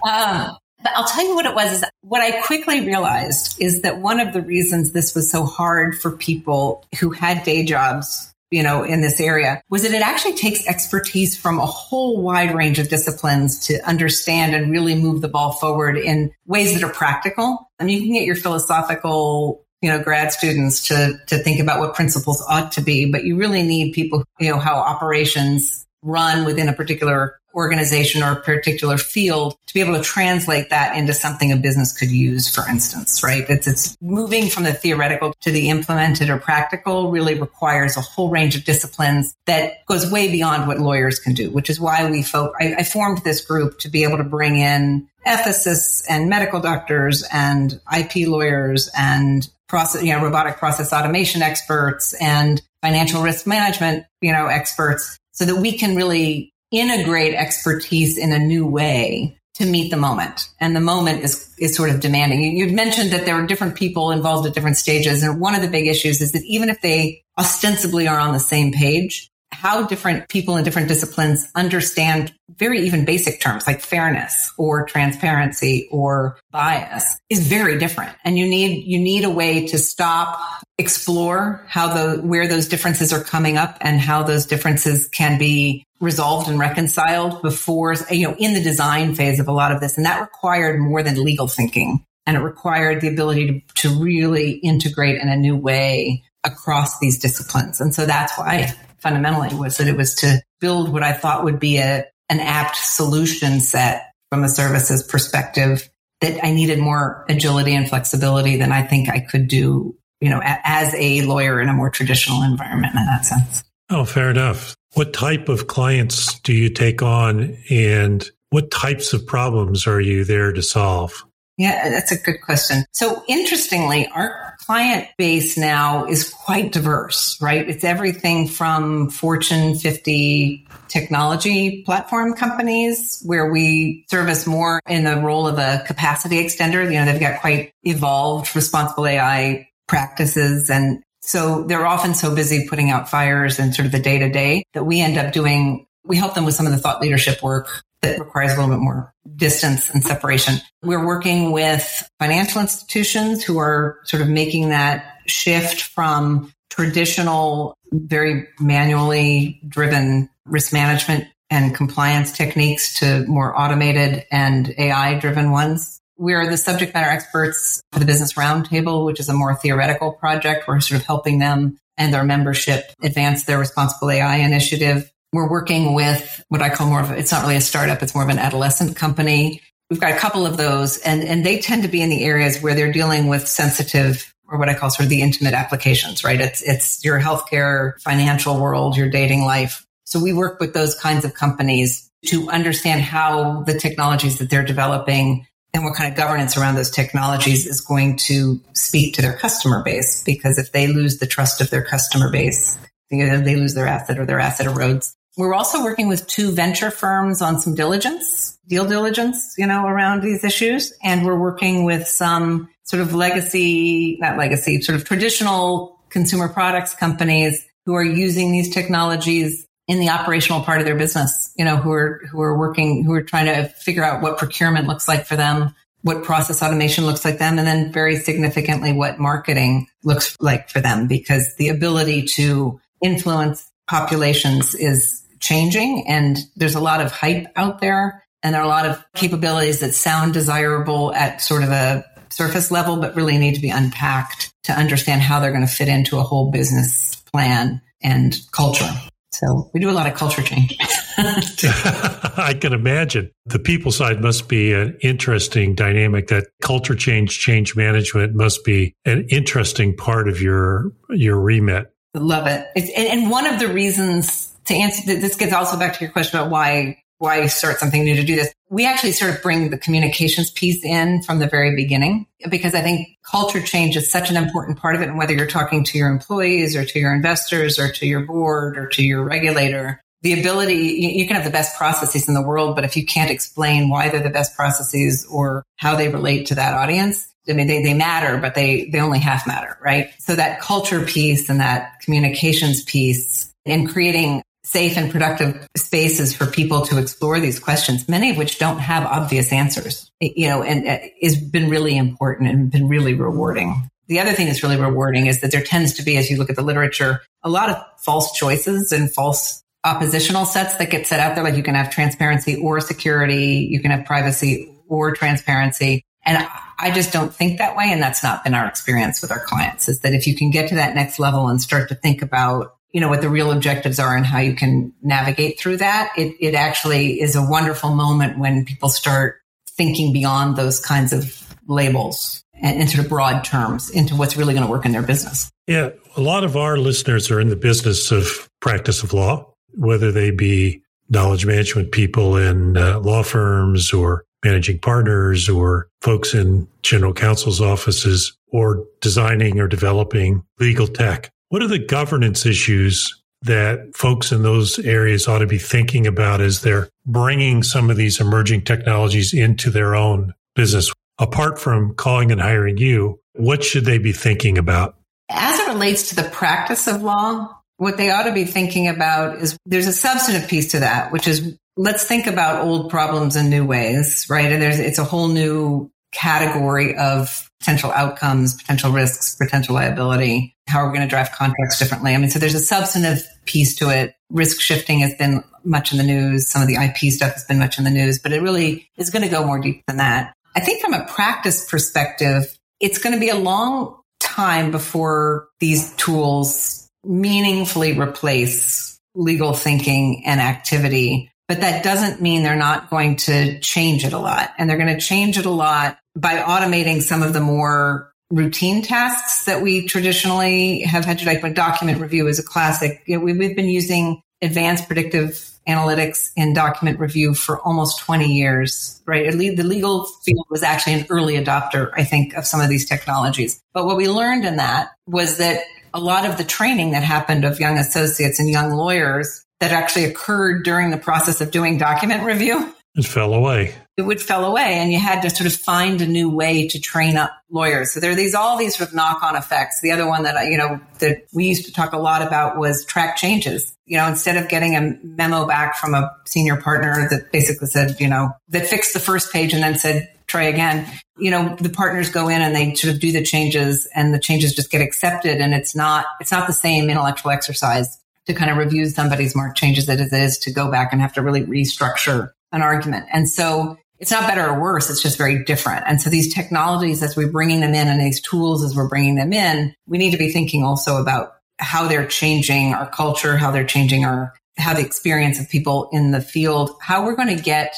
um, 0.08 0.56
but 0.82 0.92
I'll 0.96 1.06
tell 1.06 1.26
you 1.26 1.34
what 1.34 1.46
it 1.46 1.54
was 1.54 1.72
is 1.72 1.84
what 2.00 2.20
I 2.20 2.40
quickly 2.42 2.84
realized 2.84 3.60
is 3.60 3.82
that 3.82 4.00
one 4.00 4.18
of 4.18 4.32
the 4.32 4.42
reasons 4.42 4.92
this 4.92 5.14
was 5.14 5.30
so 5.30 5.44
hard 5.44 6.00
for 6.00 6.10
people 6.10 6.84
who 6.98 7.10
had 7.10 7.44
day 7.44 7.64
jobs, 7.64 8.31
you 8.52 8.62
know, 8.62 8.84
in 8.84 9.00
this 9.00 9.18
area 9.18 9.62
was 9.70 9.82
that 9.82 9.92
it 9.92 10.02
actually 10.02 10.34
takes 10.34 10.66
expertise 10.66 11.36
from 11.36 11.58
a 11.58 11.66
whole 11.66 12.22
wide 12.22 12.54
range 12.54 12.78
of 12.78 12.88
disciplines 12.88 13.66
to 13.66 13.80
understand 13.88 14.54
and 14.54 14.70
really 14.70 14.94
move 14.94 15.22
the 15.22 15.28
ball 15.28 15.52
forward 15.52 15.96
in 15.96 16.30
ways 16.46 16.74
that 16.74 16.82
are 16.84 16.92
practical. 16.92 17.70
I 17.80 17.84
mean, 17.84 17.96
you 17.96 18.02
can 18.04 18.12
get 18.12 18.24
your 18.24 18.36
philosophical 18.36 19.64
you 19.80 19.90
know, 19.90 20.00
grad 20.00 20.32
students 20.32 20.86
to, 20.86 21.18
to 21.26 21.38
think 21.38 21.58
about 21.58 21.80
what 21.80 21.94
principles 21.94 22.40
ought 22.48 22.70
to 22.72 22.80
be, 22.80 23.10
but 23.10 23.24
you 23.24 23.36
really 23.36 23.64
need 23.64 23.92
people, 23.92 24.22
you 24.38 24.48
know, 24.48 24.58
how 24.58 24.76
operations 24.76 25.84
run 26.02 26.44
within 26.44 26.68
a 26.68 26.72
particular 26.72 27.38
organization 27.54 28.22
or 28.22 28.32
a 28.32 28.36
particular 28.36 28.96
field 28.96 29.56
to 29.66 29.74
be 29.74 29.80
able 29.80 29.94
to 29.94 30.02
translate 30.02 30.70
that 30.70 30.96
into 30.96 31.12
something 31.12 31.52
a 31.52 31.56
business 31.56 31.96
could 31.96 32.10
use, 32.10 32.52
for 32.52 32.68
instance, 32.68 33.22
right? 33.22 33.44
It's, 33.48 33.66
it's 33.66 33.96
moving 34.00 34.48
from 34.48 34.64
the 34.64 34.72
theoretical 34.72 35.34
to 35.42 35.50
the 35.50 35.68
implemented 35.68 36.30
or 36.30 36.38
practical 36.38 37.10
really 37.10 37.38
requires 37.38 37.96
a 37.96 38.00
whole 38.00 38.30
range 38.30 38.56
of 38.56 38.64
disciplines 38.64 39.34
that 39.46 39.84
goes 39.86 40.10
way 40.10 40.30
beyond 40.30 40.66
what 40.66 40.80
lawyers 40.80 41.18
can 41.18 41.34
do, 41.34 41.50
which 41.50 41.68
is 41.68 41.78
why 41.78 42.10
we 42.10 42.22
folk, 42.22 42.54
I, 42.60 42.74
I 42.78 42.84
formed 42.84 43.18
this 43.18 43.44
group 43.44 43.78
to 43.80 43.88
be 43.88 44.04
able 44.04 44.18
to 44.18 44.24
bring 44.24 44.56
in 44.56 45.08
ethicists 45.26 46.04
and 46.08 46.28
medical 46.28 46.60
doctors 46.60 47.24
and 47.32 47.80
IP 47.96 48.28
lawyers 48.28 48.90
and 48.96 49.48
process, 49.68 50.02
you 50.02 50.12
know, 50.12 50.22
robotic 50.22 50.58
process 50.58 50.92
automation 50.92 51.42
experts 51.42 52.12
and 52.14 52.60
financial 52.82 53.22
risk 53.22 53.46
management, 53.46 54.04
you 54.20 54.32
know, 54.32 54.46
experts 54.46 55.18
so 55.32 55.44
that 55.44 55.56
we 55.56 55.76
can 55.76 55.96
really 55.96 56.52
integrate 56.70 57.34
expertise 57.34 58.16
in 58.16 58.32
a 58.32 58.38
new 58.38 58.66
way 58.66 59.36
to 59.54 59.66
meet 59.66 59.90
the 59.90 59.96
moment. 59.96 60.48
And 60.60 60.74
the 60.74 60.80
moment 60.80 61.22
is, 61.22 61.54
is 61.58 61.76
sort 61.76 61.90
of 61.90 62.00
demanding. 62.00 62.42
You, 62.42 62.66
you 62.66 62.74
mentioned 62.74 63.10
that 63.12 63.26
there 63.26 63.34
are 63.34 63.46
different 63.46 63.74
people 63.74 64.10
involved 64.10 64.46
at 64.46 64.54
different 64.54 64.78
stages. 64.78 65.22
And 65.22 65.40
one 65.40 65.54
of 65.54 65.60
the 65.60 65.68
big 65.68 65.86
issues 65.86 66.20
is 66.22 66.32
that 66.32 66.42
even 66.44 66.70
if 66.70 66.80
they 66.80 67.22
ostensibly 67.38 68.08
are 68.08 68.18
on 68.18 68.32
the 68.32 68.40
same 68.40 68.72
page, 68.72 69.30
how 69.52 69.86
different 69.86 70.28
people 70.28 70.56
in 70.56 70.64
different 70.64 70.88
disciplines 70.88 71.46
understand 71.54 72.34
very 72.58 72.80
even 72.80 73.04
basic 73.04 73.40
terms 73.40 73.66
like 73.66 73.80
fairness 73.80 74.52
or 74.58 74.84
transparency 74.86 75.88
or 75.90 76.38
bias 76.50 77.04
is 77.30 77.46
very 77.46 77.78
different. 77.78 78.16
And 78.24 78.38
you 78.38 78.46
need, 78.48 78.84
you 78.84 78.98
need 78.98 79.24
a 79.24 79.30
way 79.30 79.66
to 79.68 79.78
stop, 79.78 80.40
explore 80.78 81.64
how 81.68 81.94
the, 81.94 82.22
where 82.22 82.48
those 82.48 82.68
differences 82.68 83.12
are 83.12 83.22
coming 83.22 83.56
up 83.56 83.76
and 83.80 84.00
how 84.00 84.22
those 84.22 84.46
differences 84.46 85.08
can 85.08 85.38
be 85.38 85.84
resolved 86.00 86.48
and 86.48 86.58
reconciled 86.58 87.42
before, 87.42 87.94
you 88.10 88.28
know, 88.28 88.34
in 88.38 88.54
the 88.54 88.62
design 88.62 89.14
phase 89.14 89.38
of 89.38 89.48
a 89.48 89.52
lot 89.52 89.70
of 89.70 89.80
this. 89.80 89.96
And 89.96 90.06
that 90.06 90.20
required 90.20 90.80
more 90.80 91.02
than 91.02 91.22
legal 91.22 91.46
thinking. 91.46 92.04
And 92.26 92.36
it 92.36 92.40
required 92.40 93.00
the 93.00 93.08
ability 93.08 93.46
to, 93.46 93.88
to 93.88 94.02
really 94.02 94.52
integrate 94.52 95.20
in 95.20 95.28
a 95.28 95.36
new 95.36 95.56
way 95.56 96.22
across 96.44 96.98
these 96.98 97.18
disciplines. 97.18 97.80
And 97.80 97.94
so 97.94 98.06
that's 98.06 98.36
why 98.36 98.72
fundamentally 99.02 99.54
was 99.54 99.76
that 99.78 99.88
it 99.88 99.96
was 99.96 100.14
to 100.16 100.40
build 100.60 100.88
what 100.88 101.02
I 101.02 101.12
thought 101.12 101.44
would 101.44 101.58
be 101.58 101.78
a, 101.78 102.06
an 102.28 102.40
apt 102.40 102.76
solution 102.76 103.60
set 103.60 104.12
from 104.30 104.44
a 104.44 104.48
services 104.48 105.02
perspective 105.02 105.88
that 106.20 106.42
I 106.44 106.52
needed 106.52 106.78
more 106.78 107.26
agility 107.28 107.74
and 107.74 107.88
flexibility 107.88 108.56
than 108.56 108.72
I 108.72 108.82
think 108.82 109.10
I 109.10 109.20
could 109.20 109.48
do, 109.48 109.96
you 110.20 110.30
know, 110.30 110.38
a, 110.38 110.58
as 110.64 110.94
a 110.94 111.22
lawyer 111.22 111.60
in 111.60 111.68
a 111.68 111.74
more 111.74 111.90
traditional 111.90 112.42
environment 112.42 112.94
in 112.94 113.04
that 113.04 113.26
sense. 113.26 113.64
Oh, 113.90 114.04
fair 114.04 114.30
enough. 114.30 114.74
What 114.94 115.12
type 115.12 115.48
of 115.48 115.66
clients 115.66 116.38
do 116.40 116.52
you 116.52 116.70
take 116.70 117.02
on 117.02 117.58
and 117.68 118.24
what 118.50 118.70
types 118.70 119.12
of 119.12 119.26
problems 119.26 119.86
are 119.86 120.00
you 120.00 120.24
there 120.24 120.52
to 120.52 120.62
solve? 120.62 121.24
Yeah, 121.58 121.90
that's 121.90 122.12
a 122.12 122.16
good 122.16 122.40
question. 122.42 122.84
So 122.92 123.22
interestingly, 123.28 124.08
our 124.08 124.56
client 124.60 125.08
base 125.18 125.58
now 125.58 126.06
is 126.06 126.30
quite 126.30 126.72
diverse, 126.72 127.40
right? 127.42 127.68
It's 127.68 127.84
everything 127.84 128.48
from 128.48 129.10
Fortune 129.10 129.74
50 129.74 130.66
technology 130.88 131.82
platform 131.84 132.34
companies 132.34 133.22
where 133.26 133.50
we 133.50 134.06
service 134.10 134.46
more 134.46 134.80
in 134.88 135.04
the 135.04 135.16
role 135.16 135.46
of 135.46 135.58
a 135.58 135.84
capacity 135.86 136.42
extender. 136.42 136.84
You 136.84 136.98
know, 136.98 137.04
they've 137.04 137.20
got 137.20 137.40
quite 137.40 137.72
evolved 137.82 138.54
responsible 138.56 139.06
AI 139.06 139.68
practices 139.88 140.70
and 140.70 141.02
so 141.20 141.64
they're 141.64 141.86
often 141.86 142.14
so 142.14 142.34
busy 142.34 142.66
putting 142.68 142.90
out 142.90 143.08
fires 143.08 143.58
and 143.58 143.74
sort 143.74 143.86
of 143.86 143.92
the 143.92 144.00
day 144.00 144.18
to 144.18 144.28
day 144.28 144.64
that 144.74 144.84
we 144.84 145.00
end 145.00 145.18
up 145.18 145.32
doing 145.32 145.86
we 146.04 146.16
help 146.16 146.34
them 146.34 146.44
with 146.44 146.54
some 146.54 146.66
of 146.66 146.72
the 146.72 146.78
thought 146.78 147.00
leadership 147.00 147.42
work 147.42 147.82
that 148.02 148.18
requires 148.18 148.52
a 148.52 148.56
little 148.56 148.74
bit 148.74 148.82
more 148.82 149.14
distance 149.36 149.90
and 149.90 150.02
separation. 150.02 150.56
We're 150.82 151.06
working 151.06 151.52
with 151.52 152.08
financial 152.18 152.60
institutions 152.60 153.44
who 153.44 153.58
are 153.58 154.00
sort 154.04 154.22
of 154.22 154.28
making 154.28 154.70
that 154.70 155.04
shift 155.26 155.82
from 155.82 156.52
traditional, 156.70 157.74
very 157.92 158.48
manually 158.58 159.60
driven 159.68 160.28
risk 160.46 160.72
management 160.72 161.26
and 161.50 161.74
compliance 161.74 162.32
techniques 162.32 162.98
to 163.00 163.24
more 163.26 163.58
automated 163.58 164.24
and 164.30 164.74
AI 164.78 165.18
driven 165.18 165.50
ones. 165.50 166.00
We're 166.16 166.48
the 166.48 166.56
subject 166.56 166.94
matter 166.94 167.10
experts 167.10 167.82
for 167.92 167.98
the 167.98 168.06
Business 168.06 168.34
Roundtable, 168.34 169.04
which 169.04 169.20
is 169.20 169.28
a 169.28 169.34
more 169.34 169.54
theoretical 169.54 170.12
project. 170.12 170.66
We're 170.66 170.80
sort 170.80 171.00
of 171.00 171.06
helping 171.06 171.38
them 171.38 171.78
and 171.98 172.12
their 172.12 172.24
membership 172.24 172.84
advance 173.02 173.44
their 173.44 173.58
responsible 173.58 174.10
AI 174.10 174.36
initiative. 174.36 175.11
We're 175.32 175.48
working 175.48 175.94
with 175.94 176.44
what 176.48 176.60
I 176.60 176.68
call 176.68 176.88
more 176.88 177.00
of 177.00 177.10
it's 177.12 177.32
not 177.32 177.42
really 177.42 177.56
a 177.56 177.60
startup. 177.60 178.02
It's 178.02 178.14
more 178.14 178.24
of 178.24 178.30
an 178.30 178.38
adolescent 178.38 178.96
company. 178.96 179.62
We've 179.88 180.00
got 180.00 180.12
a 180.12 180.18
couple 180.18 180.46
of 180.46 180.56
those 180.56 180.98
and, 180.98 181.22
and 181.22 181.44
they 181.44 181.58
tend 181.58 181.82
to 181.82 181.88
be 181.88 182.02
in 182.02 182.10
the 182.10 182.24
areas 182.24 182.60
where 182.60 182.74
they're 182.74 182.92
dealing 182.92 183.28
with 183.28 183.48
sensitive 183.48 184.32
or 184.48 184.58
what 184.58 184.68
I 184.68 184.74
call 184.74 184.90
sort 184.90 185.04
of 185.04 185.10
the 185.10 185.22
intimate 185.22 185.54
applications, 185.54 186.24
right? 186.24 186.40
It's, 186.40 186.60
it's 186.62 187.04
your 187.04 187.18
healthcare, 187.18 188.00
financial 188.02 188.60
world, 188.60 188.96
your 188.96 189.08
dating 189.08 189.42
life. 189.42 189.86
So 190.04 190.20
we 190.20 190.34
work 190.34 190.60
with 190.60 190.74
those 190.74 190.94
kinds 190.94 191.24
of 191.24 191.34
companies 191.34 192.10
to 192.26 192.50
understand 192.50 193.00
how 193.00 193.62
the 193.62 193.78
technologies 193.78 194.38
that 194.38 194.50
they're 194.50 194.64
developing 194.64 195.46
and 195.74 195.84
what 195.84 195.94
kind 195.94 196.10
of 196.10 196.16
governance 196.16 196.56
around 196.56 196.74
those 196.74 196.90
technologies 196.90 197.66
is 197.66 197.80
going 197.80 198.16
to 198.16 198.60
speak 198.74 199.14
to 199.14 199.22
their 199.22 199.32
customer 199.32 199.82
base. 199.82 200.22
Because 200.22 200.58
if 200.58 200.72
they 200.72 200.86
lose 200.86 201.18
the 201.18 201.26
trust 201.26 201.62
of 201.62 201.70
their 201.70 201.82
customer 201.82 202.30
base, 202.30 202.78
you 203.10 203.26
know, 203.26 203.40
they 203.40 203.56
lose 203.56 203.74
their 203.74 203.86
asset 203.86 204.18
or 204.18 204.26
their 204.26 204.40
asset 204.40 204.66
erodes. 204.66 205.14
We're 205.36 205.54
also 205.54 205.82
working 205.82 206.08
with 206.08 206.26
two 206.26 206.52
venture 206.52 206.90
firms 206.90 207.40
on 207.40 207.58
some 207.58 207.74
diligence, 207.74 208.58
deal 208.68 208.84
diligence, 208.84 209.54
you 209.56 209.66
know, 209.66 209.86
around 209.86 210.22
these 210.22 210.44
issues. 210.44 210.92
And 211.02 211.24
we're 211.24 211.38
working 211.38 211.84
with 211.84 212.06
some 212.06 212.68
sort 212.84 213.00
of 213.00 213.14
legacy, 213.14 214.18
not 214.20 214.36
legacy, 214.36 214.82
sort 214.82 214.96
of 214.96 215.04
traditional 215.06 215.98
consumer 216.10 216.48
products 216.48 216.94
companies 216.94 217.64
who 217.86 217.94
are 217.94 218.04
using 218.04 218.52
these 218.52 218.72
technologies 218.72 219.66
in 219.88 220.00
the 220.00 220.10
operational 220.10 220.62
part 220.62 220.80
of 220.80 220.84
their 220.84 220.96
business, 220.96 221.52
you 221.56 221.64
know, 221.64 221.76
who 221.76 221.90
are, 221.92 222.20
who 222.30 222.40
are 222.40 222.56
working, 222.56 223.02
who 223.04 223.12
are 223.12 223.22
trying 223.22 223.46
to 223.46 223.68
figure 223.70 224.04
out 224.04 224.22
what 224.22 224.38
procurement 224.38 224.86
looks 224.86 225.08
like 225.08 225.26
for 225.26 225.36
them, 225.36 225.74
what 226.02 226.22
process 226.24 226.62
automation 226.62 227.06
looks 227.06 227.24
like 227.24 227.38
them, 227.38 227.58
and 227.58 227.66
then 227.66 227.90
very 227.90 228.16
significantly 228.16 228.92
what 228.92 229.18
marketing 229.18 229.88
looks 230.04 230.36
like 230.40 230.68
for 230.68 230.80
them, 230.80 231.08
because 231.08 231.54
the 231.56 231.68
ability 231.68 232.26
to 232.26 232.80
influence 233.02 233.68
populations 233.88 234.74
is 234.74 235.21
changing 235.42 236.06
and 236.08 236.38
there's 236.56 236.74
a 236.74 236.80
lot 236.80 237.02
of 237.02 237.12
hype 237.12 237.46
out 237.56 237.80
there 237.80 238.24
and 238.42 238.54
there 238.54 238.62
are 238.62 238.64
a 238.64 238.68
lot 238.68 238.86
of 238.86 239.04
capabilities 239.14 239.80
that 239.80 239.92
sound 239.92 240.32
desirable 240.32 241.14
at 241.14 241.42
sort 241.42 241.62
of 241.62 241.70
a 241.70 242.04
surface 242.30 242.70
level, 242.70 242.96
but 242.96 243.14
really 243.14 243.38
need 243.38 243.54
to 243.54 243.60
be 243.60 243.70
unpacked 243.70 244.52
to 244.64 244.72
understand 244.72 245.20
how 245.20 245.40
they're 245.40 245.52
going 245.52 245.66
to 245.66 245.72
fit 245.72 245.88
into 245.88 246.18
a 246.18 246.22
whole 246.22 246.50
business 246.50 247.16
plan 247.32 247.80
and 248.02 248.36
culture. 248.52 248.88
So 249.32 249.70
we 249.72 249.80
do 249.80 249.90
a 249.90 249.92
lot 249.92 250.06
of 250.06 250.14
culture 250.14 250.42
change. 250.42 250.76
I 251.18 252.56
can 252.60 252.72
imagine. 252.72 253.30
The 253.46 253.58
people 253.58 253.92
side 253.92 254.20
must 254.20 254.48
be 254.48 254.72
an 254.72 254.96
interesting 255.00 255.74
dynamic 255.74 256.28
that 256.28 256.48
culture 256.62 256.94
change, 256.94 257.38
change 257.38 257.76
management 257.76 258.34
must 258.34 258.64
be 258.64 258.94
an 259.04 259.26
interesting 259.28 259.96
part 259.96 260.28
of 260.28 260.40
your 260.40 260.92
your 261.10 261.40
remit. 261.40 261.86
Love 262.14 262.46
it. 262.46 262.66
It's, 262.76 262.90
and 262.96 263.30
one 263.30 263.46
of 263.46 263.58
the 263.58 263.68
reasons 263.68 264.51
to 264.66 264.74
answer 264.74 265.02
this 265.06 265.36
gets 265.36 265.52
also 265.52 265.78
back 265.78 265.94
to 265.94 266.04
your 266.04 266.12
question 266.12 266.38
about 266.38 266.50
why 266.50 267.02
why 267.22 267.46
start 267.46 267.78
something 267.78 268.02
new 268.02 268.16
to 268.16 268.24
do 268.24 268.34
this. 268.34 268.52
We 268.68 268.84
actually 268.84 269.12
sort 269.12 269.32
of 269.32 269.40
bring 269.42 269.70
the 269.70 269.78
communications 269.78 270.50
piece 270.50 270.84
in 270.84 271.22
from 271.22 271.38
the 271.38 271.46
very 271.46 271.76
beginning 271.76 272.26
because 272.50 272.74
I 272.74 272.80
think 272.80 273.16
culture 273.22 273.62
change 273.62 273.96
is 273.96 274.10
such 274.10 274.28
an 274.28 274.36
important 274.36 274.78
part 274.78 274.96
of 274.96 275.02
it. 275.02 275.08
And 275.08 275.16
whether 275.16 275.32
you're 275.32 275.46
talking 275.46 275.84
to 275.84 275.98
your 275.98 276.08
employees 276.08 276.74
or 276.74 276.84
to 276.84 276.98
your 276.98 277.14
investors 277.14 277.78
or 277.78 277.92
to 277.92 278.06
your 278.06 278.26
board 278.26 278.76
or 278.76 278.88
to 278.88 279.04
your 279.04 279.22
regulator, 279.22 280.00
the 280.22 280.40
ability, 280.40 280.74
you 280.74 281.24
can 281.28 281.36
have 281.36 281.44
the 281.44 281.50
best 281.50 281.76
processes 281.76 282.26
in 282.26 282.34
the 282.34 282.42
world, 282.42 282.74
but 282.74 282.84
if 282.84 282.96
you 282.96 283.06
can't 283.06 283.30
explain 283.30 283.88
why 283.88 284.08
they're 284.08 284.20
the 284.20 284.30
best 284.30 284.56
processes 284.56 285.24
or 285.30 285.62
how 285.76 285.94
they 285.94 286.08
relate 286.08 286.46
to 286.46 286.56
that 286.56 286.74
audience, 286.74 287.32
I 287.48 287.52
mean, 287.52 287.68
they, 287.68 287.84
they 287.84 287.94
matter, 287.94 288.38
but 288.38 288.56
they, 288.56 288.88
they 288.90 289.00
only 289.00 289.20
half 289.20 289.46
matter, 289.46 289.78
right? 289.80 290.10
So 290.18 290.34
that 290.34 290.60
culture 290.60 291.04
piece 291.04 291.48
and 291.48 291.60
that 291.60 292.00
communications 292.00 292.82
piece 292.82 293.52
and 293.64 293.88
creating 293.88 294.42
safe 294.72 294.96
and 294.96 295.12
productive 295.12 295.68
spaces 295.76 296.34
for 296.34 296.46
people 296.46 296.80
to 296.86 296.98
explore 296.98 297.38
these 297.38 297.58
questions, 297.58 298.08
many 298.08 298.30
of 298.30 298.38
which 298.38 298.58
don't 298.58 298.78
have 298.78 299.04
obvious 299.04 299.52
answers, 299.52 300.10
you 300.18 300.48
know, 300.48 300.62
and 300.62 300.88
uh, 300.88 300.98
has 301.22 301.36
been 301.36 301.68
really 301.68 301.94
important 301.94 302.48
and 302.48 302.70
been 302.70 302.88
really 302.88 303.12
rewarding. 303.12 303.90
The 304.08 304.20
other 304.20 304.32
thing 304.32 304.46
that's 304.46 304.62
really 304.62 304.78
rewarding 304.78 305.26
is 305.26 305.42
that 305.42 305.52
there 305.52 305.62
tends 305.62 305.94
to 305.94 306.02
be, 306.02 306.16
as 306.16 306.30
you 306.30 306.38
look 306.38 306.48
at 306.48 306.56
the 306.56 306.62
literature, 306.62 307.20
a 307.42 307.50
lot 307.50 307.68
of 307.68 307.76
false 307.98 308.32
choices 308.32 308.92
and 308.92 309.12
false 309.12 309.62
oppositional 309.84 310.46
sets 310.46 310.76
that 310.76 310.90
get 310.90 311.06
set 311.06 311.20
out 311.20 311.34
there. 311.34 311.44
Like 311.44 311.56
you 311.56 311.62
can 311.62 311.74
have 311.74 311.90
transparency 311.90 312.56
or 312.56 312.80
security. 312.80 313.68
You 313.70 313.80
can 313.80 313.90
have 313.90 314.06
privacy 314.06 314.74
or 314.88 315.14
transparency. 315.14 316.02
And 316.24 316.46
I 316.78 316.92
just 316.92 317.12
don't 317.12 317.34
think 317.34 317.58
that 317.58 317.76
way. 317.76 317.90
And 317.90 318.02
that's 318.02 318.22
not 318.22 318.44
been 318.44 318.54
our 318.54 318.66
experience 318.66 319.20
with 319.20 319.32
our 319.32 319.44
clients 319.44 319.88
is 319.88 320.00
that 320.00 320.14
if 320.14 320.26
you 320.26 320.34
can 320.36 320.50
get 320.50 320.68
to 320.68 320.76
that 320.76 320.94
next 320.94 321.18
level 321.18 321.48
and 321.48 321.60
start 321.60 321.88
to 321.88 321.94
think 321.94 322.22
about 322.22 322.76
you 322.92 323.00
know, 323.00 323.08
what 323.08 323.22
the 323.22 323.28
real 323.28 323.50
objectives 323.50 323.98
are 323.98 324.16
and 324.16 324.26
how 324.26 324.38
you 324.38 324.54
can 324.54 324.92
navigate 325.02 325.58
through 325.58 325.78
that. 325.78 326.12
It, 326.16 326.36
it 326.40 326.54
actually 326.54 327.20
is 327.20 327.34
a 327.36 327.42
wonderful 327.42 327.90
moment 327.90 328.38
when 328.38 328.64
people 328.64 328.88
start 328.88 329.40
thinking 329.70 330.12
beyond 330.12 330.56
those 330.56 330.78
kinds 330.78 331.12
of 331.12 331.54
labels 331.66 332.44
and, 332.54 332.88
sort 332.88 333.04
of 333.04 333.08
broad 333.08 333.44
terms 333.44 333.90
into 333.90 334.14
what's 334.14 334.36
really 334.36 334.54
going 334.54 334.64
to 334.64 334.70
work 334.70 334.84
in 334.84 334.92
their 334.92 335.02
business. 335.02 335.50
Yeah. 335.66 335.90
A 336.16 336.20
lot 336.20 336.44
of 336.44 336.56
our 336.56 336.76
listeners 336.76 337.30
are 337.30 337.40
in 337.40 337.48
the 337.48 337.56
business 337.56 338.12
of 338.12 338.48
practice 338.60 339.02
of 339.02 339.12
law, 339.12 339.54
whether 339.74 340.12
they 340.12 340.30
be 340.30 340.82
knowledge 341.08 341.46
management 341.46 341.92
people 341.92 342.36
in 342.36 342.76
uh, 342.76 343.00
law 343.00 343.22
firms 343.22 343.92
or 343.92 344.24
managing 344.44 344.78
partners 344.78 345.48
or 345.48 345.88
folks 346.00 346.34
in 346.34 346.68
general 346.82 347.12
counsel's 347.12 347.60
offices 347.60 348.36
or 348.48 348.84
designing 349.00 349.60
or 349.60 349.66
developing 349.66 350.44
legal 350.58 350.86
tech. 350.86 351.30
What 351.52 351.60
are 351.60 351.68
the 351.68 351.78
governance 351.78 352.46
issues 352.46 353.22
that 353.42 353.94
folks 353.94 354.32
in 354.32 354.42
those 354.42 354.78
areas 354.78 355.28
ought 355.28 355.40
to 355.40 355.46
be 355.46 355.58
thinking 355.58 356.06
about 356.06 356.40
as 356.40 356.62
they're 356.62 356.88
bringing 357.04 357.62
some 357.62 357.90
of 357.90 357.98
these 357.98 358.22
emerging 358.22 358.62
technologies 358.62 359.34
into 359.34 359.68
their 359.68 359.94
own 359.94 360.32
business? 360.54 360.90
Apart 361.18 361.58
from 361.58 361.94
calling 361.94 362.32
and 362.32 362.40
hiring 362.40 362.78
you, 362.78 363.20
what 363.34 363.62
should 363.62 363.84
they 363.84 363.98
be 363.98 364.12
thinking 364.12 364.56
about? 364.56 364.96
As 365.28 365.58
it 365.58 365.68
relates 365.68 366.08
to 366.08 366.16
the 366.16 366.22
practice 366.30 366.86
of 366.86 367.02
law, 367.02 367.54
what 367.76 367.98
they 367.98 368.10
ought 368.10 368.22
to 368.22 368.32
be 368.32 368.44
thinking 368.44 368.88
about 368.88 369.36
is 369.36 369.58
there's 369.66 369.86
a 369.86 369.92
substantive 369.92 370.48
piece 370.48 370.70
to 370.70 370.80
that, 370.80 371.12
which 371.12 371.28
is 371.28 371.54
let's 371.76 372.04
think 372.04 372.26
about 372.26 372.64
old 372.64 372.88
problems 372.88 373.36
in 373.36 373.50
new 373.50 373.66
ways, 373.66 374.24
right? 374.30 374.50
And 374.50 374.62
there's, 374.62 374.78
it's 374.78 374.98
a 374.98 375.04
whole 375.04 375.28
new 375.28 375.90
category 376.12 376.96
of 376.96 377.50
potential 377.62 377.92
outcomes, 377.92 378.54
potential 378.54 378.90
risks, 378.90 379.36
potential 379.36 379.76
liability, 379.76 380.56
how 380.66 380.80
are 380.80 380.88
we 380.88 380.96
going 380.96 381.06
to 381.06 381.10
draft 381.10 381.36
contracts 381.36 381.78
differently? 381.78 382.12
I 382.12 382.18
mean, 382.18 382.28
so 382.28 382.40
there's 382.40 382.56
a 382.56 382.60
substantive 382.60 383.24
piece 383.44 383.76
to 383.76 383.88
it. 383.88 384.14
Risk 384.30 384.60
shifting 384.60 384.98
has 385.00 385.14
been 385.14 385.44
much 385.62 385.92
in 385.92 385.98
the 385.98 386.04
news. 386.04 386.48
Some 386.48 386.60
of 386.60 386.66
the 386.66 386.74
IP 386.74 387.12
stuff 387.12 387.34
has 387.34 387.44
been 387.44 387.60
much 387.60 387.78
in 387.78 387.84
the 387.84 387.90
news, 387.90 388.18
but 388.18 388.32
it 388.32 388.42
really 388.42 388.88
is 388.96 389.10
going 389.10 389.22
to 389.22 389.28
go 389.28 389.46
more 389.46 389.60
deep 389.60 389.84
than 389.86 389.98
that. 389.98 390.34
I 390.56 390.60
think 390.60 390.82
from 390.82 390.92
a 390.92 391.04
practice 391.06 391.70
perspective, 391.70 392.58
it's 392.80 392.98
going 392.98 393.14
to 393.14 393.20
be 393.20 393.28
a 393.28 393.36
long 393.36 394.00
time 394.18 394.72
before 394.72 395.48
these 395.60 395.94
tools 395.96 396.88
meaningfully 397.04 397.98
replace 397.98 398.98
legal 399.14 399.52
thinking 399.52 400.24
and 400.26 400.40
activity. 400.40 401.30
But 401.46 401.60
that 401.60 401.84
doesn't 401.84 402.20
mean 402.20 402.42
they're 402.42 402.56
not 402.56 402.90
going 402.90 403.16
to 403.16 403.60
change 403.60 404.04
it 404.04 404.12
a 404.12 404.18
lot. 404.18 404.50
And 404.58 404.68
they're 404.68 404.78
going 404.78 404.94
to 404.94 405.00
change 405.00 405.38
it 405.38 405.46
a 405.46 405.50
lot 405.50 405.98
by 406.16 406.36
automating 406.36 407.02
some 407.02 407.22
of 407.22 407.32
the 407.32 407.40
more 407.40 408.12
routine 408.30 408.82
tasks 408.82 409.44
that 409.44 409.60
we 409.62 409.86
traditionally 409.86 410.80
have 410.80 411.04
had 411.04 411.18
to 411.18 411.26
like 411.26 411.42
when 411.42 411.52
document 411.52 412.00
review 412.00 412.26
is 412.26 412.38
a 412.38 412.42
classic. 412.42 413.02
You 413.06 413.18
know, 413.18 413.24
we, 413.24 413.34
we've 413.34 413.54
been 413.54 413.68
using 413.68 414.22
advanced 414.40 414.86
predictive 414.86 415.48
analytics 415.68 416.30
in 416.34 416.54
document 416.54 416.98
review 416.98 417.34
for 417.34 417.60
almost 417.60 418.00
20 418.00 418.32
years, 418.32 419.00
right? 419.06 419.30
The 419.30 419.62
legal 419.62 420.06
field 420.24 420.46
was 420.50 420.62
actually 420.62 420.94
an 420.94 421.06
early 421.08 421.34
adopter, 421.34 421.90
I 421.94 422.04
think, 422.04 422.34
of 422.34 422.46
some 422.46 422.60
of 422.60 422.68
these 422.68 422.88
technologies. 422.88 423.60
But 423.72 423.86
what 423.86 423.96
we 423.96 424.08
learned 424.08 424.44
in 424.44 424.56
that 424.56 424.90
was 425.06 425.38
that 425.38 425.60
a 425.94 426.00
lot 426.00 426.28
of 426.28 426.38
the 426.38 426.44
training 426.44 426.92
that 426.92 427.04
happened 427.04 427.44
of 427.44 427.60
young 427.60 427.78
associates 427.78 428.40
and 428.40 428.48
young 428.48 428.72
lawyers 428.72 429.44
that 429.60 429.72
actually 429.72 430.06
occurred 430.06 430.64
during 430.64 430.90
the 430.90 430.98
process 430.98 431.40
of 431.40 431.50
doing 431.50 431.78
document 431.78 432.24
review 432.24 432.74
it 432.94 433.06
fell 433.06 433.32
away. 433.32 433.74
It 433.96 434.02
would 434.02 434.20
fell 434.20 434.44
away 434.44 434.74
and 434.74 434.92
you 434.92 434.98
had 434.98 435.22
to 435.22 435.30
sort 435.30 435.46
of 435.46 435.58
find 435.58 436.00
a 436.02 436.06
new 436.06 436.28
way 436.28 436.68
to 436.68 436.78
train 436.78 437.16
up 437.16 437.30
lawyers. 437.50 437.92
So 437.92 438.00
there 438.00 438.10
are 438.10 438.14
these, 438.14 438.34
all 438.34 438.58
these 438.58 438.76
sort 438.76 438.90
of 438.90 438.94
knock 438.94 439.22
on 439.22 439.34
effects. 439.34 439.80
The 439.80 439.92
other 439.92 440.06
one 440.06 440.24
that 440.24 440.36
I, 440.36 440.48
you 440.48 440.58
know, 440.58 440.78
that 440.98 441.22
we 441.32 441.46
used 441.46 441.64
to 441.66 441.72
talk 441.72 441.92
a 441.92 441.98
lot 441.98 442.20
about 442.20 442.58
was 442.58 442.84
track 442.84 443.16
changes. 443.16 443.74
You 443.86 443.96
know, 443.96 444.06
instead 444.06 444.36
of 444.36 444.48
getting 444.48 444.76
a 444.76 444.98
memo 445.02 445.46
back 445.46 445.76
from 445.76 445.94
a 445.94 446.14
senior 446.26 446.56
partner 446.56 447.08
that 447.10 447.32
basically 447.32 447.68
said, 447.68 447.96
you 447.98 448.08
know, 448.08 448.30
that 448.48 448.66
fixed 448.66 448.92
the 448.92 449.00
first 449.00 449.32
page 449.32 449.54
and 449.54 449.62
then 449.62 449.76
said, 449.76 450.10
try 450.26 450.44
again. 450.44 450.86
You 451.16 451.30
know, 451.30 451.56
the 451.56 451.70
partners 451.70 452.10
go 452.10 452.28
in 452.28 452.42
and 452.42 452.54
they 452.54 452.74
sort 452.74 452.94
of 452.94 453.00
do 453.00 453.12
the 453.12 453.22
changes 453.22 453.86
and 453.94 454.12
the 454.12 454.18
changes 454.18 454.54
just 454.54 454.70
get 454.70 454.80
accepted 454.80 455.40
and 455.40 455.54
it's 455.54 455.74
not, 455.74 456.06
it's 456.20 456.32
not 456.32 456.46
the 456.46 456.52
same 456.52 456.90
intellectual 456.90 457.30
exercise 457.30 457.98
to 458.26 458.34
kind 458.34 458.50
of 458.50 458.56
review 458.56 458.86
somebody's 458.86 459.34
mark 459.34 459.56
changes 459.56 459.88
as 459.88 460.00
it 460.00 460.12
is 460.12 460.38
to 460.38 460.52
go 460.52 460.70
back 460.70 460.92
and 460.92 461.00
have 461.00 461.12
to 461.14 461.22
really 461.22 461.42
restructure 461.42 462.30
an 462.52 462.62
argument. 462.62 463.06
And 463.12 463.28
so 463.28 463.76
it's 463.98 464.10
not 464.10 464.28
better 464.28 464.48
or 464.48 464.60
worse. 464.60 464.90
It's 464.90 465.02
just 465.02 465.16
very 465.16 465.44
different. 465.44 465.84
And 465.86 466.00
so 466.00 466.10
these 466.10 466.34
technologies, 466.34 467.02
as 467.02 467.16
we're 467.16 467.30
bringing 467.30 467.60
them 467.60 467.74
in 467.74 467.88
and 467.88 468.00
these 468.00 468.20
tools, 468.20 468.64
as 468.64 468.74
we're 468.74 468.88
bringing 468.88 469.14
them 469.14 469.32
in, 469.32 469.74
we 469.86 469.98
need 469.98 470.10
to 470.10 470.18
be 470.18 470.30
thinking 470.30 470.64
also 470.64 471.00
about 471.00 471.34
how 471.58 471.86
they're 471.86 472.06
changing 472.06 472.74
our 472.74 472.90
culture, 472.90 473.36
how 473.36 473.52
they're 473.52 473.64
changing 473.64 474.04
our, 474.04 474.34
how 474.58 474.74
the 474.74 474.80
experience 474.80 475.38
of 475.38 475.48
people 475.48 475.88
in 475.92 476.10
the 476.10 476.20
field, 476.20 476.72
how 476.80 477.04
we're 477.04 477.14
going 477.14 477.34
to 477.34 477.40
get 477.42 477.74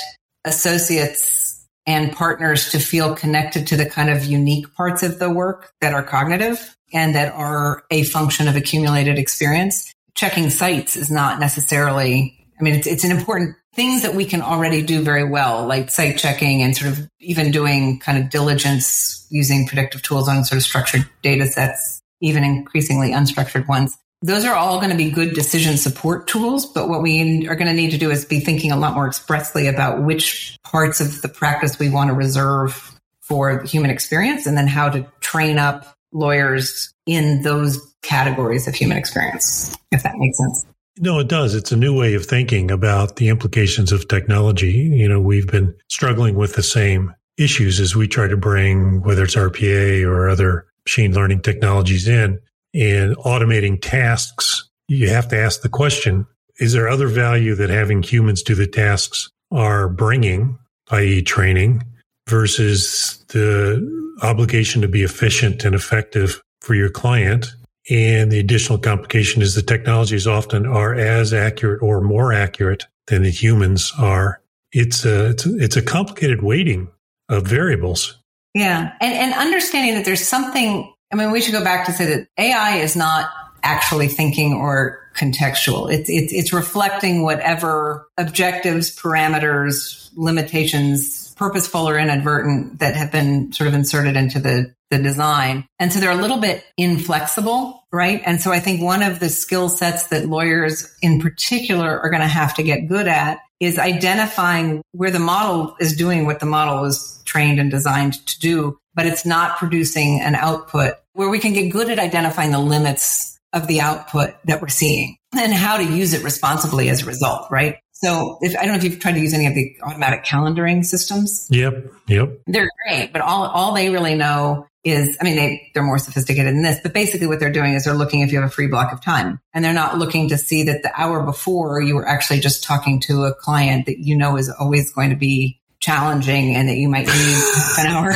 associates 0.47 1.67
and 1.87 2.13
partners 2.13 2.71
to 2.71 2.79
feel 2.79 3.15
connected 3.15 3.67
to 3.67 3.77
the 3.77 3.85
kind 3.85 4.09
of 4.09 4.25
unique 4.25 4.75
parts 4.75 5.03
of 5.03 5.19
the 5.19 5.29
work 5.29 5.73
that 5.83 5.93
are 5.93 6.03
cognitive 6.03 6.75
and 6.93 7.15
that 7.15 7.35
are 7.35 7.85
a 7.91 8.03
function 8.05 8.49
of 8.49 8.57
accumulated 8.57 9.19
experience. 9.19 9.93
Checking 10.15 10.49
cites 10.49 10.97
is 10.97 11.11
not 11.11 11.41
necessarily, 11.41 12.49
I 12.59 12.63
mean, 12.63 12.75
it's, 12.77 12.87
it's 12.87 13.05
an 13.05 13.11
important 13.11 13.57
things 13.75 14.03
that 14.03 14.15
we 14.15 14.25
can 14.25 14.41
already 14.43 14.83
do 14.83 15.03
very 15.03 15.25
well, 15.25 15.67
like 15.67 15.91
cite 15.91 16.19
checking 16.19 16.63
and 16.63 16.77
sort 16.77 16.93
of 16.93 17.09
even 17.21 17.51
doing 17.51 17.99
kind 17.99 18.19
of 18.19 18.31
diligence 18.31 19.27
using 19.31 19.67
predictive 19.67 20.03
tools 20.03 20.29
on 20.29 20.45
sort 20.45 20.59
of 20.59 20.63
structured 20.63 21.09
data 21.23 21.47
sets, 21.47 22.03
even 22.21 22.45
increasingly 22.45 23.11
unstructured 23.11 23.67
ones. 23.69 23.97
those 24.23 24.47
are 24.47 24.55
all 24.55 24.79
going 24.79 24.91
to 24.91 24.97
be 24.97 25.11
good 25.11 25.35
decision 25.35 25.77
support 25.77 26.27
tools. 26.27 26.65
But 26.65 26.89
what 26.89 27.03
we 27.03 27.47
are 27.47 27.57
going 27.57 27.67
to 27.67 27.75
need 27.75 27.91
to 27.91 27.99
do 27.99 28.11
is 28.11 28.25
be 28.25 28.41
thinking 28.41 28.73
a 28.73 28.77
lot 28.77 28.95
more 28.95 29.07
expressly 29.07 29.67
about 29.67 30.03
which 30.03 30.57
parts 30.65 31.01
of 31.01 31.21
the 31.21 31.29
practice 31.29 31.79
we 31.79 31.91
want 31.91 32.09
to 32.09 32.15
reserve 32.15 32.99
for 33.21 33.63
human 33.65 33.91
experience 33.91 34.47
and 34.47 34.57
then 34.57 34.67
how 34.67 34.89
to 34.89 35.07
train 35.21 35.59
up 35.59 35.95
lawyers 36.13 36.95
in 37.07 37.43
those 37.43 37.79
categories 38.03 38.67
of 38.69 38.75
human 38.75 38.97
experience, 38.97 39.77
if 39.91 40.03
that 40.03 40.15
makes 40.17 40.39
sense. 40.39 40.67
No, 40.99 41.19
it 41.19 41.29
does. 41.29 41.55
It's 41.55 41.73
a 41.73 41.77
new 41.77 41.97
way 41.97 42.15
of 42.15 42.25
thinking 42.25 42.71
about 42.71 43.17
the 43.17 43.29
implications 43.29 43.91
of 43.91 44.07
technology. 44.07 44.71
You 44.71 45.09
know, 45.09 45.21
we've 45.21 45.47
been 45.47 45.75
struggling 45.89 46.37
with 46.37 46.55
the 46.55 46.63
same 46.63 47.13
issues 47.37 47.81
as 47.81 47.97
we 47.97 48.07
try 48.07 48.29
to 48.29 48.37
bring, 48.37 49.03
whether 49.03 49.25
it's 49.25 49.35
RPA 49.35 50.07
or 50.07 50.29
other 50.29 50.67
machine 50.87 51.13
learning 51.13 51.43
technologies 51.43 52.07
in 52.07 52.39
and 52.75 53.17
automating 53.19 53.81
tasks. 53.81 54.69
You 54.87 55.09
have 55.09 55.29
to 55.29 55.39
ask 55.39 55.63
the 55.63 55.69
question, 55.69 56.27
is 56.59 56.73
there 56.73 56.89
other 56.89 57.09
value 57.09 57.57
that 57.57 57.71
having 57.71 58.03
humans 58.03 58.43
do 58.43 58.55
the 58.55 58.67
tasks 58.67 59.31
are 59.51 59.89
bringing, 59.89 60.59
i.e. 60.91 61.23
training 61.23 61.83
versus 62.29 63.25
the 63.29 63.83
obligation 64.23 64.81
to 64.83 64.89
be 64.89 65.03
efficient 65.03 65.65
and 65.65 65.75
effective 65.75 66.41
for 66.61 66.75
your 66.75 66.91
client? 66.91 67.53
And 67.91 68.33
the 68.33 68.39
additional 68.39 68.79
complication 68.79 69.43
is 69.43 69.55
the 69.55 69.63
technologies 69.63 70.27
often 70.27 70.67
are 70.67 70.95
as 70.95 71.35
accurate 71.35 71.83
or 71.83 72.01
more 72.01 72.33
accurate 72.33 72.87
than 73.07 73.23
the 73.23 73.31
humans 73.31 73.93
are. 73.99 74.41
It's 74.73 75.05
a, 75.05 75.31
it's 75.31 75.47
a, 75.47 75.57
it's 75.57 75.77
a 75.77 75.83
complicated 75.83 76.43
weighting 76.43 76.89
of 77.29 77.47
variables. 77.47 78.19
Yeah. 78.55 78.93
And, 79.01 79.13
and 79.13 79.35
understanding 79.35 79.95
that 79.95 80.05
there's 80.05 80.27
something, 80.27 80.93
I 81.13 81.17
mean, 81.17 81.31
we 81.31 81.41
should 81.41 81.53
go 81.53 81.63
back 81.63 81.87
to 81.87 81.93
say 81.93 82.07
that 82.07 82.29
AI 82.39 82.77
is 82.77 82.97
not 82.97 83.31
actually 83.63 84.09
thinking 84.09 84.55
or 84.55 85.01
contextual. 85.17 85.93
It's, 85.93 86.09
it's, 86.09 86.33
it's 86.33 86.53
reflecting 86.53 87.23
whatever 87.23 88.09
objectives, 88.17 88.95
parameters, 88.97 90.11
limitations, 90.17 91.35
purposeful 91.35 91.89
or 91.89 91.99
inadvertent 91.99 92.79
that 92.79 92.97
have 92.97 93.11
been 93.11 93.53
sort 93.53 93.69
of 93.69 93.75
inserted 93.75 94.17
into 94.17 94.39
the, 94.39 94.75
the 94.97 95.03
design. 95.03 95.67
And 95.79 95.93
so 95.93 96.01
they're 96.01 96.11
a 96.11 96.17
little 96.17 96.39
bit 96.39 96.65
inflexible, 96.77 97.85
right? 97.93 98.23
And 98.25 98.41
so 98.41 98.53
I 98.53 98.61
think 98.61 98.83
one 98.83 99.03
of 99.03 99.21
the 99.21 99.29
skill 99.29 99.69
sets 99.69 100.09
that 100.09 100.27
lawyers 100.27 100.91
in 101.03 101.21
particular 101.21 102.01
are 102.01 102.11
going 102.11 102.23
to 102.23 102.29
have 102.29 102.55
to 102.55 102.63
get 102.63 102.89
good 102.89 103.09
at 103.09 103.39
is 103.61 103.79
identifying 103.79 104.83
where 104.93 105.11
the 105.11 105.19
model 105.19 105.77
is 105.81 105.97
doing 105.97 106.27
what 106.27 106.41
the 106.41 106.47
model 106.47 106.83
was 106.83 107.23
trained 107.25 107.59
and 107.59 107.71
designed 107.71 108.15
to 108.27 108.39
do, 108.39 108.79
but 108.95 109.07
it's 109.07 109.25
not 109.25 109.59
producing 109.59 110.21
an 110.21 110.35
output 110.35 110.95
where 111.15 111.29
we 111.29 111.39
can 111.39 111.53
get 111.53 111.71
good 111.71 111.89
at 111.91 111.99
identifying 111.99 112.51
the 112.51 112.59
limits 112.59 113.39
of 113.53 113.67
the 113.69 113.81
output 113.81 114.35
that 114.45 114.61
we're 114.61 114.69
seeing 114.69 115.17
and 115.33 115.53
how 115.53 115.77
to 115.77 115.85
use 115.85 116.13
it 116.13 116.25
responsibly 116.25 116.89
as 116.89 117.03
a 117.03 117.07
result, 117.07 117.51
right? 117.51 117.77
So 118.05 118.39
if 118.43 118.57
I 118.57 118.63
don't 118.63 118.73
know 118.73 118.75
if 118.75 118.85
you've 118.85 119.01
tried 119.01 119.13
to 119.13 119.21
use 119.21 119.33
any 119.33 119.47
of 119.47 119.55
the 119.55 119.77
automatic 119.83 120.25
calendaring 120.25 120.85
systems. 120.85 121.47
Yep. 121.51 121.93
Yep. 122.09 122.41
They're 122.47 122.69
great, 122.87 123.13
but 123.13 123.23
all, 123.23 123.47
all 123.47 123.73
they 123.75 123.89
really 123.89 124.15
know 124.15 124.67
is, 124.85 125.17
I 125.21 125.25
mean, 125.25 125.37
they, 125.37 125.71
they're 125.73 125.83
more 125.83 125.99
sophisticated 125.99 126.55
than 126.55 126.63
this, 126.63 126.79
but 126.83 126.93
basically 126.93 127.27
what 127.27 127.41
they're 127.41 127.53
doing 127.53 127.73
is 127.73 127.85
they're 127.85 127.95
looking 127.95 128.21
if 128.21 128.31
you 128.31 128.41
have 128.41 128.49
a 128.49 128.53
free 128.53 128.67
block 128.67 128.93
of 128.93 129.01
time 129.01 129.41
and 129.55 129.65
they're 129.65 129.73
not 129.73 129.97
looking 129.97 130.29
to 130.29 130.37
see 130.37 130.65
that 130.65 130.83
the 130.83 130.93
hour 130.95 131.25
before 131.25 131.81
you 131.81 131.95
were 131.95 132.07
actually 132.07 132.41
just 132.41 132.63
talking 132.63 133.01
to 133.01 133.25
a 133.25 133.35
client 133.35 133.87
that 133.87 133.99
you 133.99 134.15
know 134.15 134.37
is 134.37 134.51
always 134.51 134.93
going 134.93 135.09
to 135.09 135.17
be 135.17 135.59
challenging 135.81 136.55
and 136.55 136.69
that 136.69 136.77
you 136.77 136.89
might 136.89 137.07
need 137.07 137.43
an 137.79 137.87
hour 137.87 138.13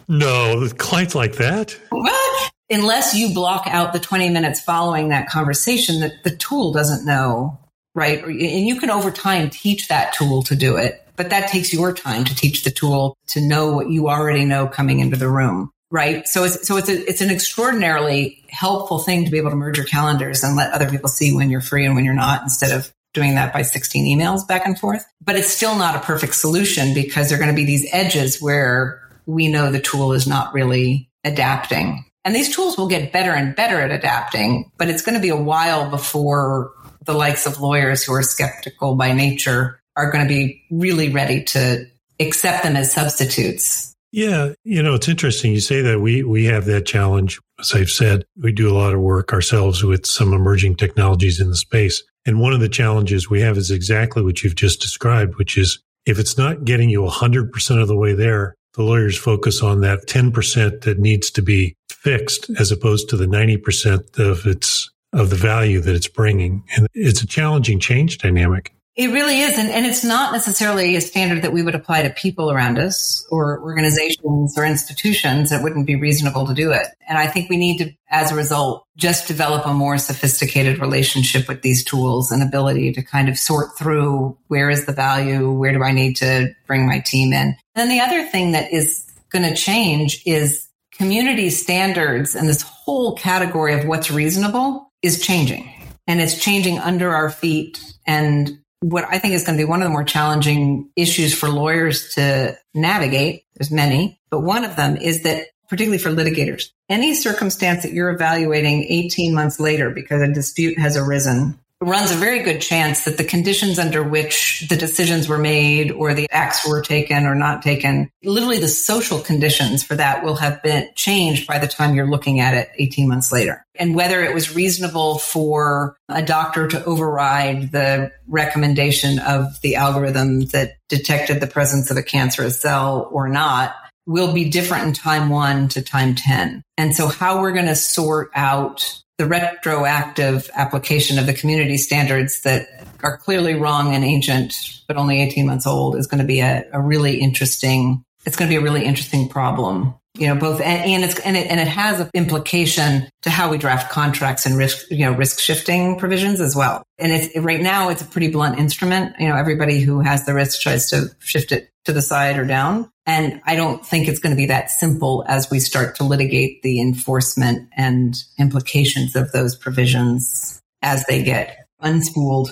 No, 0.08 0.68
clients 0.76 1.14
like 1.14 1.36
that. 1.36 1.78
What? 1.90 2.52
Unless 2.68 3.14
you 3.14 3.32
block 3.32 3.68
out 3.68 3.92
the 3.92 4.00
20 4.00 4.30
minutes 4.30 4.60
following 4.60 5.10
that 5.10 5.28
conversation 5.28 6.00
that 6.00 6.24
the 6.24 6.34
tool 6.34 6.72
doesn't 6.72 7.06
know, 7.06 7.60
right? 7.96 8.22
And 8.22 8.38
you 8.38 8.78
can 8.78 8.90
over 8.90 9.10
time 9.10 9.50
teach 9.50 9.88
that 9.88 10.14
tool 10.14 10.44
to 10.44 10.54
do 10.54 10.76
it 10.76 11.02
but 11.16 11.30
that 11.30 11.48
takes 11.48 11.72
your 11.72 11.92
time 11.92 12.24
to 12.24 12.34
teach 12.34 12.62
the 12.62 12.70
tool 12.70 13.16
to 13.28 13.40
know 13.40 13.72
what 13.72 13.90
you 13.90 14.08
already 14.08 14.44
know 14.44 14.66
coming 14.66 15.00
into 15.00 15.16
the 15.16 15.28
room. 15.28 15.70
Right. 15.90 16.26
So 16.26 16.44
it's, 16.44 16.66
so 16.66 16.76
it's 16.76 16.88
a, 16.88 17.08
it's 17.08 17.20
an 17.20 17.30
extraordinarily 17.30 18.44
helpful 18.48 18.98
thing 18.98 19.24
to 19.24 19.30
be 19.30 19.38
able 19.38 19.50
to 19.50 19.56
merge 19.56 19.78
your 19.78 19.86
calendars 19.86 20.42
and 20.42 20.56
let 20.56 20.72
other 20.72 20.90
people 20.90 21.08
see 21.08 21.34
when 21.34 21.48
you're 21.48 21.60
free 21.60 21.86
and 21.86 21.94
when 21.94 22.04
you're 22.04 22.14
not 22.14 22.42
instead 22.42 22.72
of 22.72 22.92
doing 23.14 23.36
that 23.36 23.52
by 23.52 23.62
16 23.62 24.18
emails 24.18 24.46
back 24.46 24.66
and 24.66 24.78
forth. 24.78 25.04
But 25.24 25.36
it's 25.36 25.52
still 25.52 25.76
not 25.76 25.96
a 25.96 26.00
perfect 26.00 26.34
solution 26.34 26.92
because 26.92 27.28
there 27.28 27.38
are 27.38 27.42
going 27.42 27.54
to 27.54 27.56
be 27.56 27.64
these 27.64 27.88
edges 27.92 28.42
where 28.42 29.00
we 29.26 29.48
know 29.48 29.70
the 29.70 29.80
tool 29.80 30.12
is 30.12 30.26
not 30.26 30.52
really 30.52 31.08
adapting. 31.24 32.04
And 32.24 32.34
these 32.34 32.54
tools 32.54 32.76
will 32.76 32.88
get 32.88 33.12
better 33.12 33.30
and 33.30 33.54
better 33.54 33.80
at 33.80 33.92
adapting, 33.92 34.72
but 34.76 34.88
it's 34.88 35.02
going 35.02 35.14
to 35.14 35.22
be 35.22 35.28
a 35.28 35.36
while 35.36 35.88
before 35.88 36.72
the 37.06 37.14
likes 37.14 37.46
of 37.46 37.60
lawyers 37.60 38.04
who 38.04 38.12
are 38.12 38.22
skeptical 38.22 38.94
by 38.94 39.12
nature 39.12 39.80
are 39.96 40.10
going 40.10 40.24
to 40.24 40.28
be 40.28 40.62
really 40.70 41.08
ready 41.08 41.42
to 41.44 41.86
accept 42.20 42.62
them 42.62 42.76
as 42.76 42.92
substitutes. 42.92 43.94
Yeah, 44.12 44.52
you 44.64 44.82
know, 44.82 44.94
it's 44.94 45.08
interesting 45.08 45.52
you 45.52 45.60
say 45.60 45.82
that 45.82 46.00
we 46.00 46.22
we 46.22 46.44
have 46.46 46.64
that 46.66 46.86
challenge. 46.86 47.38
As 47.58 47.74
I've 47.74 47.90
said, 47.90 48.24
we 48.42 48.52
do 48.52 48.70
a 48.70 48.76
lot 48.76 48.94
of 48.94 49.00
work 49.00 49.32
ourselves 49.32 49.82
with 49.82 50.06
some 50.06 50.32
emerging 50.32 50.76
technologies 50.76 51.40
in 51.40 51.48
the 51.48 51.56
space. 51.56 52.02
And 52.24 52.40
one 52.40 52.52
of 52.52 52.60
the 52.60 52.68
challenges 52.68 53.28
we 53.28 53.40
have 53.40 53.56
is 53.56 53.70
exactly 53.70 54.22
what 54.22 54.42
you've 54.42 54.54
just 54.54 54.80
described, 54.80 55.36
which 55.36 55.56
is 55.56 55.80
if 56.06 56.18
it's 56.18 56.38
not 56.38 56.64
getting 56.64 56.88
you 56.88 57.02
100% 57.02 57.82
of 57.82 57.88
the 57.88 57.96
way 57.96 58.14
there, 58.14 58.54
the 58.74 58.82
lawyers 58.82 59.18
focus 59.18 59.62
on 59.62 59.80
that 59.80 60.06
10% 60.06 60.82
that 60.82 60.98
needs 60.98 61.30
to 61.32 61.42
be 61.42 61.74
fixed 61.90 62.50
as 62.58 62.70
opposed 62.70 63.08
to 63.08 63.16
the 63.16 63.26
90% 63.26 64.18
of 64.18 64.46
its 64.46 64.90
of 65.16 65.30
the 65.30 65.36
value 65.36 65.80
that 65.80 65.94
it's 65.94 66.08
bringing. 66.08 66.64
And 66.76 66.86
it's 66.94 67.22
a 67.22 67.26
challenging 67.26 67.80
change 67.80 68.18
dynamic. 68.18 68.72
It 68.96 69.10
really 69.10 69.40
is. 69.40 69.58
And, 69.58 69.68
and 69.68 69.84
it's 69.84 70.02
not 70.02 70.32
necessarily 70.32 70.96
a 70.96 71.02
standard 71.02 71.42
that 71.42 71.52
we 71.52 71.62
would 71.62 71.74
apply 71.74 72.02
to 72.02 72.10
people 72.10 72.50
around 72.50 72.78
us 72.78 73.26
or 73.30 73.60
organizations 73.60 74.56
or 74.56 74.64
institutions 74.64 75.50
that 75.50 75.62
wouldn't 75.62 75.86
be 75.86 75.96
reasonable 75.96 76.46
to 76.46 76.54
do 76.54 76.72
it. 76.72 76.86
And 77.06 77.18
I 77.18 77.26
think 77.26 77.50
we 77.50 77.58
need 77.58 77.78
to, 77.78 77.92
as 78.08 78.32
a 78.32 78.34
result, 78.34 78.86
just 78.96 79.28
develop 79.28 79.66
a 79.66 79.74
more 79.74 79.98
sophisticated 79.98 80.80
relationship 80.80 81.46
with 81.46 81.60
these 81.60 81.84
tools 81.84 82.32
and 82.32 82.42
ability 82.42 82.94
to 82.94 83.02
kind 83.02 83.28
of 83.28 83.36
sort 83.36 83.76
through 83.76 84.38
where 84.48 84.70
is 84.70 84.86
the 84.86 84.94
value? 84.94 85.52
Where 85.52 85.74
do 85.74 85.82
I 85.82 85.92
need 85.92 86.16
to 86.16 86.54
bring 86.66 86.86
my 86.86 87.00
team 87.00 87.34
in? 87.34 87.48
And 87.48 87.56
then 87.74 87.88
the 87.90 88.00
other 88.00 88.24
thing 88.24 88.52
that 88.52 88.72
is 88.72 89.04
going 89.28 89.46
to 89.46 89.54
change 89.54 90.22
is 90.24 90.68
community 90.92 91.50
standards 91.50 92.34
and 92.34 92.48
this 92.48 92.62
whole 92.62 93.14
category 93.14 93.74
of 93.74 93.86
what's 93.86 94.10
reasonable 94.10 94.85
is 95.02 95.20
changing 95.20 95.72
and 96.06 96.20
it's 96.20 96.38
changing 96.42 96.78
under 96.78 97.14
our 97.14 97.30
feet 97.30 97.80
and 98.06 98.58
what 98.80 99.04
I 99.08 99.18
think 99.18 99.34
is 99.34 99.44
going 99.44 99.58
to 99.58 99.64
be 99.64 99.68
one 99.68 99.80
of 99.80 99.86
the 99.86 99.92
more 99.92 100.04
challenging 100.04 100.90
issues 100.96 101.34
for 101.34 101.48
lawyers 101.48 102.14
to 102.14 102.56
navigate. 102.74 103.44
There's 103.54 103.70
many, 103.70 104.20
but 104.30 104.40
one 104.40 104.64
of 104.64 104.76
them 104.76 104.96
is 104.96 105.22
that 105.22 105.46
particularly 105.68 105.98
for 105.98 106.10
litigators, 106.10 106.70
any 106.88 107.14
circumstance 107.14 107.82
that 107.82 107.92
you're 107.92 108.10
evaluating 108.10 108.84
18 108.84 109.34
months 109.34 109.58
later 109.58 109.90
because 109.90 110.22
a 110.22 110.32
dispute 110.32 110.78
has 110.78 110.96
arisen 110.96 111.58
runs 111.80 112.10
a 112.10 112.14
very 112.16 112.42
good 112.42 112.60
chance 112.60 113.04
that 113.04 113.18
the 113.18 113.24
conditions 113.24 113.78
under 113.78 114.02
which 114.02 114.66
the 114.68 114.76
decisions 114.76 115.28
were 115.28 115.38
made 115.38 115.90
or 115.90 116.14
the 116.14 116.26
acts 116.30 116.66
were 116.66 116.80
taken 116.80 117.26
or 117.26 117.34
not 117.34 117.62
taken, 117.62 118.10
literally 118.24 118.58
the 118.58 118.68
social 118.68 119.20
conditions 119.20 119.82
for 119.82 119.94
that 119.94 120.24
will 120.24 120.36
have 120.36 120.62
been 120.62 120.88
changed 120.94 121.46
by 121.46 121.58
the 121.58 121.66
time 121.66 121.94
you're 121.94 122.10
looking 122.10 122.40
at 122.40 122.54
it 122.54 122.70
18 122.78 123.08
months 123.08 123.30
later. 123.30 123.62
And 123.74 123.94
whether 123.94 124.24
it 124.24 124.32
was 124.32 124.54
reasonable 124.54 125.18
for 125.18 125.96
a 126.08 126.22
doctor 126.22 126.66
to 126.68 126.84
override 126.84 127.72
the 127.72 128.10
recommendation 128.26 129.18
of 129.18 129.60
the 129.60 129.76
algorithm 129.76 130.46
that 130.46 130.76
detected 130.88 131.40
the 131.40 131.46
presence 131.46 131.90
of 131.90 131.98
a 131.98 132.02
cancerous 132.02 132.60
cell 132.60 133.08
or 133.12 133.28
not 133.28 133.74
will 134.06 134.32
be 134.32 134.48
different 134.48 134.86
in 134.86 134.92
time 134.92 135.28
one 135.28 135.68
to 135.68 135.82
time 135.82 136.14
10. 136.14 136.62
And 136.78 136.94
so 136.94 137.08
how 137.08 137.40
we're 137.40 137.52
going 137.52 137.66
to 137.66 137.74
sort 137.74 138.30
out 138.34 139.02
the 139.18 139.26
retroactive 139.26 140.50
application 140.54 141.18
of 141.18 141.26
the 141.26 141.32
community 141.32 141.76
standards 141.78 142.42
that 142.42 142.68
are 143.02 143.16
clearly 143.16 143.54
wrong 143.54 143.94
and 143.94 144.04
ancient, 144.04 144.54
but 144.86 144.96
only 144.96 145.20
18 145.22 145.46
months 145.46 145.66
old 145.66 145.96
is 145.96 146.06
going 146.06 146.20
to 146.20 146.26
be 146.26 146.40
a, 146.40 146.64
a 146.72 146.80
really 146.80 147.20
interesting, 147.20 148.04
it's 148.24 148.36
going 148.36 148.50
to 148.50 148.52
be 148.54 148.60
a 148.60 148.62
really 148.62 148.84
interesting 148.84 149.28
problem. 149.28 149.94
You 150.18 150.28
know, 150.28 150.36
both, 150.36 150.62
and, 150.62 150.90
and 150.90 151.04
it's, 151.04 151.18
and 151.20 151.36
it, 151.36 151.46
and 151.48 151.60
it 151.60 151.68
has 151.68 152.00
an 152.00 152.10
implication 152.14 153.08
to 153.22 153.30
how 153.30 153.50
we 153.50 153.58
draft 153.58 153.90
contracts 153.90 154.46
and 154.46 154.56
risk, 154.56 154.90
you 154.90 155.04
know, 155.04 155.12
risk 155.12 155.40
shifting 155.40 155.98
provisions 155.98 156.40
as 156.40 156.56
well. 156.56 156.82
And 156.98 157.12
it's, 157.12 157.36
right 157.36 157.60
now 157.60 157.90
it's 157.90 158.00
a 158.00 158.06
pretty 158.06 158.30
blunt 158.30 158.58
instrument. 158.58 159.16
You 159.18 159.28
know, 159.28 159.36
everybody 159.36 159.80
who 159.80 160.00
has 160.00 160.24
the 160.24 160.32
risk 160.32 160.60
tries 160.62 160.88
to 160.90 161.14
shift 161.18 161.52
it 161.52 161.68
to 161.84 161.92
the 161.92 162.00
side 162.00 162.38
or 162.38 162.46
down. 162.46 162.90
And 163.06 163.40
I 163.46 163.54
don't 163.54 163.86
think 163.86 164.08
it's 164.08 164.18
going 164.18 164.34
to 164.34 164.36
be 164.36 164.46
that 164.46 164.70
simple 164.70 165.24
as 165.28 165.48
we 165.48 165.60
start 165.60 165.94
to 165.96 166.04
litigate 166.04 166.62
the 166.62 166.80
enforcement 166.80 167.68
and 167.76 168.16
implications 168.38 169.14
of 169.14 169.30
those 169.30 169.54
provisions 169.54 170.60
as 170.82 171.04
they 171.04 171.22
get 171.22 171.66
unspooled 171.82 172.50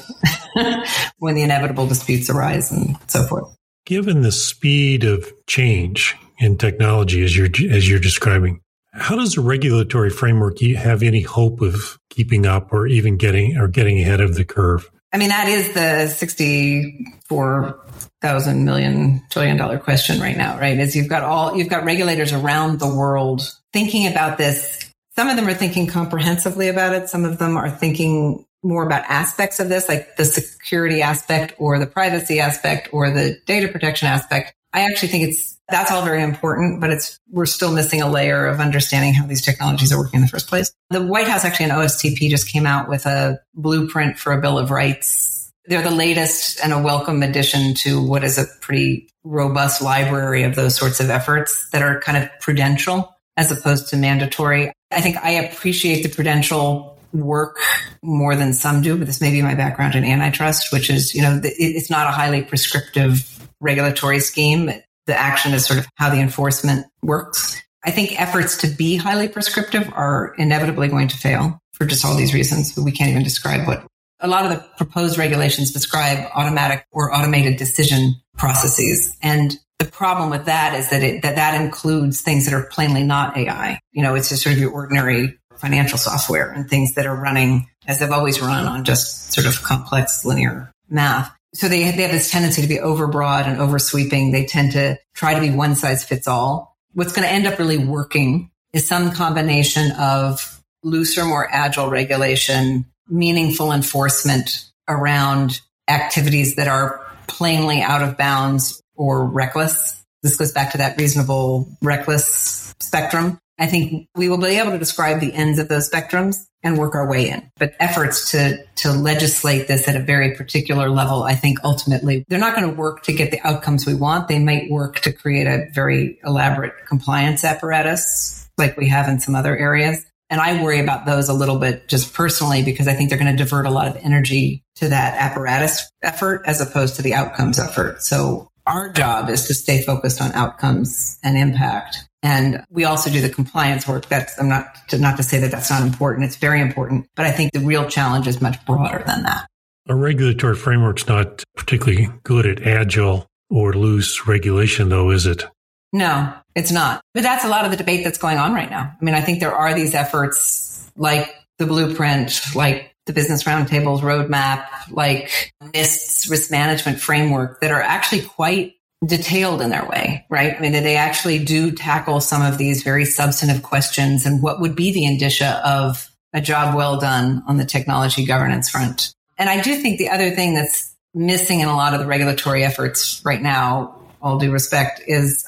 when 1.18 1.34
the 1.34 1.42
inevitable 1.42 1.86
disputes 1.86 2.30
arise 2.30 2.70
and 2.70 2.96
so 3.08 3.24
forth. 3.24 3.56
Given 3.84 4.22
the 4.22 4.32
speed 4.32 5.04
of 5.04 5.32
change 5.46 6.16
in 6.38 6.56
technology 6.56 7.22
as 7.24 7.36
you're 7.36 7.48
as 7.70 7.88
you're 7.88 7.98
describing, 7.98 8.60
How 8.92 9.16
does 9.16 9.34
the 9.34 9.40
regulatory 9.40 10.10
framework 10.10 10.60
have 10.60 11.02
any 11.02 11.20
hope 11.20 11.60
of 11.60 11.98
keeping 12.10 12.46
up 12.46 12.72
or 12.72 12.86
even 12.86 13.16
getting 13.16 13.56
or 13.56 13.66
getting 13.66 14.00
ahead 14.00 14.20
of 14.20 14.36
the 14.36 14.44
curve? 14.44 14.88
I 15.14 15.16
mean, 15.16 15.28
that 15.28 15.46
is 15.46 15.72
the 15.74 16.08
64 16.08 17.80
thousand 18.20 18.64
million 18.64 19.22
trillion 19.30 19.56
dollar 19.56 19.78
question 19.78 20.20
right 20.20 20.36
now, 20.36 20.58
right? 20.58 20.76
Is 20.76 20.96
you've 20.96 21.08
got 21.08 21.22
all, 21.22 21.56
you've 21.56 21.68
got 21.68 21.84
regulators 21.84 22.32
around 22.32 22.80
the 22.80 22.92
world 22.92 23.42
thinking 23.72 24.08
about 24.08 24.38
this. 24.38 24.90
Some 25.14 25.28
of 25.28 25.36
them 25.36 25.46
are 25.46 25.54
thinking 25.54 25.86
comprehensively 25.86 26.68
about 26.68 26.94
it. 26.94 27.08
Some 27.08 27.24
of 27.24 27.38
them 27.38 27.56
are 27.56 27.70
thinking 27.70 28.44
more 28.64 28.84
about 28.84 29.04
aspects 29.04 29.60
of 29.60 29.68
this, 29.68 29.88
like 29.88 30.16
the 30.16 30.24
security 30.24 31.00
aspect 31.00 31.54
or 31.58 31.78
the 31.78 31.86
privacy 31.86 32.40
aspect 32.40 32.88
or 32.90 33.10
the 33.10 33.38
data 33.46 33.68
protection 33.68 34.08
aspect. 34.08 34.52
I 34.72 34.80
actually 34.80 35.08
think 35.08 35.28
it's, 35.28 35.53
that's 35.68 35.90
all 35.90 36.04
very 36.04 36.22
important, 36.22 36.80
but 36.80 36.90
it's, 36.90 37.18
we're 37.30 37.46
still 37.46 37.72
missing 37.72 38.02
a 38.02 38.10
layer 38.10 38.46
of 38.46 38.60
understanding 38.60 39.14
how 39.14 39.26
these 39.26 39.42
technologies 39.42 39.92
are 39.92 39.98
working 39.98 40.18
in 40.18 40.22
the 40.22 40.28
first 40.28 40.48
place. 40.48 40.72
The 40.90 41.02
White 41.02 41.28
House 41.28 41.44
actually 41.44 41.66
in 41.66 41.72
OSTP 41.72 42.28
just 42.28 42.48
came 42.48 42.66
out 42.66 42.88
with 42.88 43.06
a 43.06 43.40
blueprint 43.54 44.18
for 44.18 44.32
a 44.32 44.40
Bill 44.40 44.58
of 44.58 44.70
Rights. 44.70 45.52
They're 45.66 45.82
the 45.82 45.90
latest 45.90 46.60
and 46.62 46.72
a 46.72 46.82
welcome 46.82 47.22
addition 47.22 47.74
to 47.76 48.02
what 48.02 48.22
is 48.24 48.36
a 48.36 48.44
pretty 48.60 49.08
robust 49.24 49.80
library 49.80 50.42
of 50.42 50.54
those 50.54 50.76
sorts 50.76 51.00
of 51.00 51.08
efforts 51.08 51.70
that 51.72 51.82
are 51.82 52.00
kind 52.00 52.22
of 52.22 52.28
prudential 52.40 53.14
as 53.36 53.50
opposed 53.50 53.88
to 53.88 53.96
mandatory. 53.96 54.70
I 54.92 55.00
think 55.00 55.16
I 55.16 55.30
appreciate 55.30 56.02
the 56.02 56.10
prudential 56.10 56.98
work 57.12 57.58
more 58.02 58.36
than 58.36 58.52
some 58.52 58.82
do, 58.82 58.96
but 58.98 59.06
this 59.06 59.20
may 59.20 59.30
be 59.30 59.40
my 59.40 59.54
background 59.54 59.94
in 59.94 60.04
antitrust, 60.04 60.72
which 60.72 60.90
is, 60.90 61.14
you 61.14 61.22
know, 61.22 61.40
it's 61.42 61.90
not 61.90 62.06
a 62.06 62.10
highly 62.10 62.42
prescriptive 62.42 63.48
regulatory 63.60 64.20
scheme. 64.20 64.70
The 65.06 65.16
action 65.16 65.52
is 65.52 65.66
sort 65.66 65.78
of 65.78 65.86
how 65.96 66.10
the 66.10 66.20
enforcement 66.20 66.86
works. 67.02 67.60
I 67.84 67.90
think 67.90 68.20
efforts 68.20 68.58
to 68.58 68.66
be 68.66 68.96
highly 68.96 69.28
prescriptive 69.28 69.92
are 69.92 70.34
inevitably 70.38 70.88
going 70.88 71.08
to 71.08 71.16
fail 71.16 71.60
for 71.74 71.84
just 71.84 72.04
all 72.04 72.16
these 72.16 72.32
reasons, 72.32 72.76
we 72.78 72.92
can't 72.92 73.10
even 73.10 73.24
describe 73.24 73.66
what 73.66 73.84
a 74.20 74.28
lot 74.28 74.46
of 74.46 74.52
the 74.52 74.64
proposed 74.78 75.18
regulations 75.18 75.72
describe 75.72 76.30
automatic 76.34 76.86
or 76.92 77.12
automated 77.14 77.56
decision 77.56 78.14
processes. 78.38 79.16
And 79.20 79.54
the 79.78 79.84
problem 79.84 80.30
with 80.30 80.46
that 80.46 80.74
is 80.74 80.88
that 80.90 81.02
it, 81.02 81.22
that 81.22 81.34
that 81.34 81.60
includes 81.60 82.22
things 82.22 82.46
that 82.46 82.54
are 82.54 82.64
plainly 82.64 83.02
not 83.02 83.36
AI. 83.36 83.80
You 83.92 84.02
know, 84.02 84.14
it's 84.14 84.28
just 84.28 84.42
sort 84.42 84.54
of 84.54 84.60
your 84.60 84.70
ordinary 84.70 85.38
financial 85.58 85.98
software 85.98 86.50
and 86.50 86.70
things 86.70 86.94
that 86.94 87.06
are 87.06 87.14
running 87.14 87.68
as 87.86 87.98
they've 87.98 88.10
always 88.10 88.40
run 88.40 88.66
on 88.66 88.84
just 88.84 89.32
sort 89.32 89.46
of 89.46 89.62
complex 89.62 90.24
linear 90.24 90.72
math. 90.88 91.34
So 91.54 91.68
they, 91.68 91.90
they 91.92 92.02
have 92.02 92.10
this 92.10 92.30
tendency 92.30 92.62
to 92.62 92.68
be 92.68 92.78
overbroad 92.78 93.46
and 93.46 93.60
oversweeping. 93.60 94.32
They 94.32 94.44
tend 94.44 94.72
to 94.72 94.98
try 95.14 95.34
to 95.34 95.40
be 95.40 95.50
one 95.50 95.76
size 95.76 96.04
fits 96.04 96.26
all. 96.26 96.76
What's 96.92 97.12
going 97.12 97.26
to 97.26 97.32
end 97.32 97.46
up 97.46 97.58
really 97.58 97.78
working 97.78 98.50
is 98.72 98.86
some 98.88 99.12
combination 99.12 99.92
of 99.92 100.60
looser, 100.82 101.24
more 101.24 101.48
agile 101.50 101.90
regulation, 101.90 102.86
meaningful 103.08 103.72
enforcement 103.72 104.70
around 104.88 105.60
activities 105.88 106.56
that 106.56 106.68
are 106.68 107.06
plainly 107.26 107.82
out 107.82 108.02
of 108.02 108.16
bounds 108.16 108.82
or 108.94 109.24
reckless. 109.24 110.04
This 110.22 110.36
goes 110.36 110.52
back 110.52 110.72
to 110.72 110.78
that 110.78 110.98
reasonable, 110.98 111.68
reckless 111.82 112.74
spectrum. 112.80 113.38
I 113.58 113.66
think 113.66 114.08
we 114.16 114.28
will 114.28 114.38
be 114.38 114.58
able 114.58 114.72
to 114.72 114.78
describe 114.78 115.20
the 115.20 115.32
ends 115.32 115.58
of 115.58 115.68
those 115.68 115.88
spectrums 115.88 116.44
and 116.64 116.78
work 116.78 116.94
our 116.94 117.08
way 117.08 117.28
in. 117.28 117.48
But 117.58 117.74
efforts 117.78 118.30
to, 118.32 118.64
to 118.76 118.92
legislate 118.92 119.68
this 119.68 119.86
at 119.86 119.94
a 119.94 120.00
very 120.00 120.34
particular 120.34 120.88
level, 120.88 121.22
I 121.22 121.34
think 121.34 121.58
ultimately 121.62 122.24
they're 122.28 122.38
not 122.38 122.56
going 122.56 122.68
to 122.68 122.74
work 122.74 123.02
to 123.04 123.12
get 123.12 123.30
the 123.30 123.40
outcomes 123.46 123.86
we 123.86 123.94
want. 123.94 124.28
They 124.28 124.38
might 124.38 124.70
work 124.70 125.00
to 125.00 125.12
create 125.12 125.46
a 125.46 125.68
very 125.72 126.18
elaborate 126.24 126.72
compliance 126.86 127.44
apparatus 127.44 128.48
like 128.56 128.76
we 128.76 128.88
have 128.88 129.08
in 129.08 129.20
some 129.20 129.34
other 129.34 129.56
areas. 129.56 130.04
And 130.30 130.40
I 130.40 130.62
worry 130.62 130.80
about 130.80 131.04
those 131.04 131.28
a 131.28 131.34
little 131.34 131.58
bit 131.58 131.86
just 131.86 132.14
personally 132.14 132.62
because 132.62 132.88
I 132.88 132.94
think 132.94 133.10
they're 133.10 133.18
going 133.18 133.36
to 133.36 133.42
divert 133.42 133.66
a 133.66 133.70
lot 133.70 133.88
of 133.88 133.96
energy 133.96 134.64
to 134.76 134.88
that 134.88 135.14
apparatus 135.20 135.88
effort 136.02 136.42
as 136.46 136.60
opposed 136.60 136.96
to 136.96 137.02
the 137.02 137.14
outcomes 137.14 137.58
effort. 137.58 138.02
So 138.02 138.48
our 138.66 138.88
job 138.90 139.28
is 139.28 139.46
to 139.48 139.54
stay 139.54 139.82
focused 139.82 140.22
on 140.22 140.32
outcomes 140.32 141.18
and 141.22 141.36
impact. 141.36 142.08
And 142.24 142.64
we 142.70 142.84
also 142.84 143.10
do 143.10 143.20
the 143.20 143.28
compliance 143.28 143.86
work. 143.86 144.06
That's, 144.08 144.40
I'm 144.40 144.48
not 144.48 144.88
to, 144.88 144.98
not 144.98 145.18
to 145.18 145.22
say 145.22 145.40
that 145.40 145.50
that's 145.50 145.68
not 145.70 145.82
important. 145.82 146.24
It's 146.24 146.36
very 146.36 146.62
important, 146.62 147.06
but 147.14 147.26
I 147.26 147.30
think 147.30 147.52
the 147.52 147.60
real 147.60 147.86
challenge 147.88 148.26
is 148.26 148.40
much 148.40 148.64
broader 148.64 149.04
than 149.06 149.24
that. 149.24 149.46
A 149.88 149.94
regulatory 149.94 150.56
framework's 150.56 151.06
not 151.06 151.44
particularly 151.54 152.08
good 152.22 152.46
at 152.46 152.66
agile 152.66 153.26
or 153.50 153.74
loose 153.74 154.26
regulation 154.26 154.88
though, 154.88 155.10
is 155.10 155.26
it? 155.26 155.44
No, 155.92 156.34
it's 156.54 156.72
not. 156.72 157.02
But 157.12 157.24
that's 157.24 157.44
a 157.44 157.48
lot 157.48 157.66
of 157.66 157.70
the 157.70 157.76
debate 157.76 158.02
that's 158.02 158.18
going 158.18 158.38
on 158.38 158.54
right 158.54 158.70
now. 158.70 158.90
I 158.98 159.04
mean, 159.04 159.14
I 159.14 159.20
think 159.20 159.40
there 159.40 159.54
are 159.54 159.74
these 159.74 159.94
efforts 159.94 160.90
like 160.96 161.32
the 161.58 161.66
blueprint, 161.66 162.40
like 162.54 162.94
the 163.04 163.12
business 163.12 163.44
roundtables 163.44 164.00
roadmap, 164.00 164.66
like 164.90 165.52
NIST's 165.62 166.26
risk 166.30 166.50
management 166.50 167.00
framework 167.00 167.60
that 167.60 167.70
are 167.70 167.82
actually 167.82 168.22
quite 168.22 168.76
detailed 169.04 169.60
in 169.60 169.70
their 169.70 169.84
way, 169.86 170.24
right? 170.30 170.56
I 170.56 170.60
mean, 170.60 170.72
they 170.72 170.96
actually 170.96 171.44
do 171.44 171.72
tackle 171.72 172.20
some 172.20 172.42
of 172.42 172.58
these 172.58 172.82
very 172.82 173.04
substantive 173.04 173.62
questions 173.62 174.26
and 174.26 174.42
what 174.42 174.60
would 174.60 174.76
be 174.76 174.92
the 174.92 175.04
indicia 175.04 175.60
of 175.66 176.10
a 176.32 176.40
job 176.40 176.74
well 176.74 176.98
done 176.98 177.42
on 177.46 177.56
the 177.56 177.64
technology 177.64 178.24
governance 178.24 178.68
front. 178.70 179.12
And 179.38 179.48
I 179.48 179.60
do 179.60 179.76
think 179.76 179.98
the 179.98 180.10
other 180.10 180.30
thing 180.30 180.54
that's 180.54 180.92
missing 181.14 181.60
in 181.60 181.68
a 181.68 181.76
lot 181.76 181.94
of 181.94 182.00
the 182.00 182.06
regulatory 182.06 182.64
efforts 182.64 183.22
right 183.24 183.40
now, 183.40 184.00
all 184.20 184.38
due 184.38 184.50
respect, 184.50 185.02
is 185.06 185.46